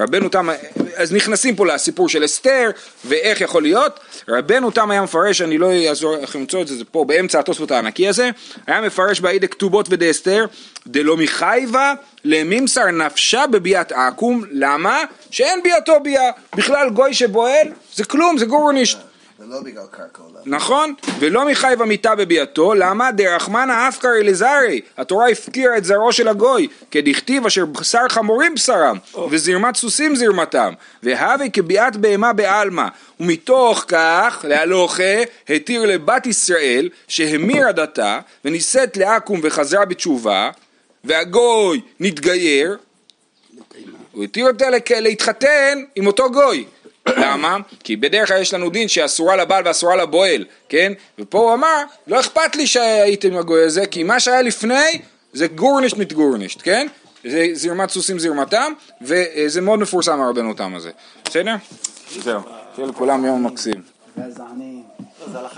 רבנו 0.00 0.28
תם, 0.28 0.48
אז 0.96 1.12
נכנסים 1.12 1.56
פה 1.56 1.66
לסיפור 1.66 2.08
של 2.08 2.24
אסתר 2.24 2.70
ואיך 3.04 3.40
יכול 3.40 3.62
להיות. 3.62 4.00
רבנו 4.28 4.70
תם 4.70 4.90
היה 4.90 5.02
מפרש, 5.02 5.42
אני 5.42 5.58
לא 5.58 5.72
אעזור 5.88 6.16
לכם 6.16 6.38
למצוא 6.38 6.62
את 6.62 6.68
זה, 6.68 6.76
זה 6.76 6.84
פה 6.84 7.04
באמצע 7.04 7.38
התוספות 7.38 7.70
הענקי 7.70 8.08
הזה, 8.08 8.30
היה 8.66 8.80
מפרש 8.80 9.20
באידה 9.20 9.46
כתובות 9.46 9.86
ודאסתר, 9.90 10.46
דלא 10.86 11.16
מחייבה 11.16 11.94
למימסר 12.24 12.86
נפשה 12.86 13.46
בביאת 13.46 13.92
עכו"ם, 13.92 14.42
למה? 14.50 15.02
שאין 15.30 15.62
ביאתו 15.62 16.00
ביאה, 16.02 16.30
בכלל 16.56 16.90
גוי 16.90 17.14
שבועל 17.14 17.68
זה 17.94 18.04
כלום, 18.04 18.38
זה 18.38 18.46
גורנישט. 18.46 18.98
ולא 19.40 19.60
בגלל 19.60 19.82
קרקע 19.90 20.22
עולם. 20.22 20.40
נכון, 20.46 20.94
ולא 21.18 21.48
מחייב 21.48 21.82
המיתה 21.82 22.14
בביאתו, 22.14 22.74
למה 22.74 23.12
דרחמנא 23.12 23.88
אפקר 23.88 24.08
אלזרי, 24.20 24.80
התורה 24.96 25.28
הפקירה 25.28 25.76
את 25.76 25.84
זרעו 25.84 26.12
של 26.12 26.28
הגוי, 26.28 26.68
כדכתיב 26.90 27.46
אשר 27.46 27.66
בשר 27.66 28.08
חמורים 28.08 28.54
בשרם, 28.54 28.98
וזרמת 29.30 29.76
סוסים 29.76 30.16
זרמתם, 30.16 30.72
והווה 31.02 31.48
כביאת 31.48 31.96
בהמה 31.96 32.32
בעלמא, 32.32 32.86
ומתוך 33.20 33.84
כך, 33.88 34.44
להלוכה, 34.48 35.22
התיר 35.48 35.86
לבת 35.86 36.26
ישראל, 36.26 36.88
שהמירה 37.08 37.72
דתה, 37.72 38.20
ונישאת 38.44 38.96
לעכו"ם 38.96 39.40
וחזרה 39.42 39.84
בתשובה, 39.84 40.50
והגוי 41.04 41.80
נתגייר, 42.00 42.76
הוא 44.12 44.24
התיר 44.24 44.46
אותה 44.48 44.66
להתחתן 45.00 45.78
עם 45.96 46.06
אותו 46.06 46.30
גוי. 46.30 46.64
למה? 47.08 47.56
כי 47.84 47.96
בדרך 47.96 48.28
כלל 48.28 48.40
יש 48.40 48.54
לנו 48.54 48.70
דין 48.70 48.88
שאסורה 48.88 49.36
לבעל 49.36 49.62
ואסורה 49.66 49.96
לבועל, 49.96 50.44
כן? 50.68 50.92
ופה 51.18 51.38
הוא 51.38 51.54
אמר, 51.54 51.82
לא 52.06 52.20
אכפת 52.20 52.56
לי 52.56 52.66
שהייתם 52.66 53.28
עם 53.28 53.36
הגוי 53.38 53.64
הזה, 53.64 53.86
כי 53.86 54.02
מה 54.02 54.20
שהיה 54.20 54.42
לפני 54.42 55.00
זה 55.32 55.46
גורנישט 55.46 55.96
מתגורנישט, 55.96 56.60
כן? 56.62 56.86
זה 57.24 57.46
זרמת 57.52 57.90
סוסים 57.90 58.18
זרמתם, 58.18 58.72
וזה 59.02 59.60
מאוד 59.60 59.78
מפורסם 59.78 60.20
הרבנו 60.20 60.54
תם 60.54 60.74
הזה. 60.74 60.90
בסדר? 61.24 61.54
זהו. 62.18 62.40
שיהיה 62.76 62.88
לכולם 62.88 63.24
יום 63.24 63.46
מקסים. 63.46 63.82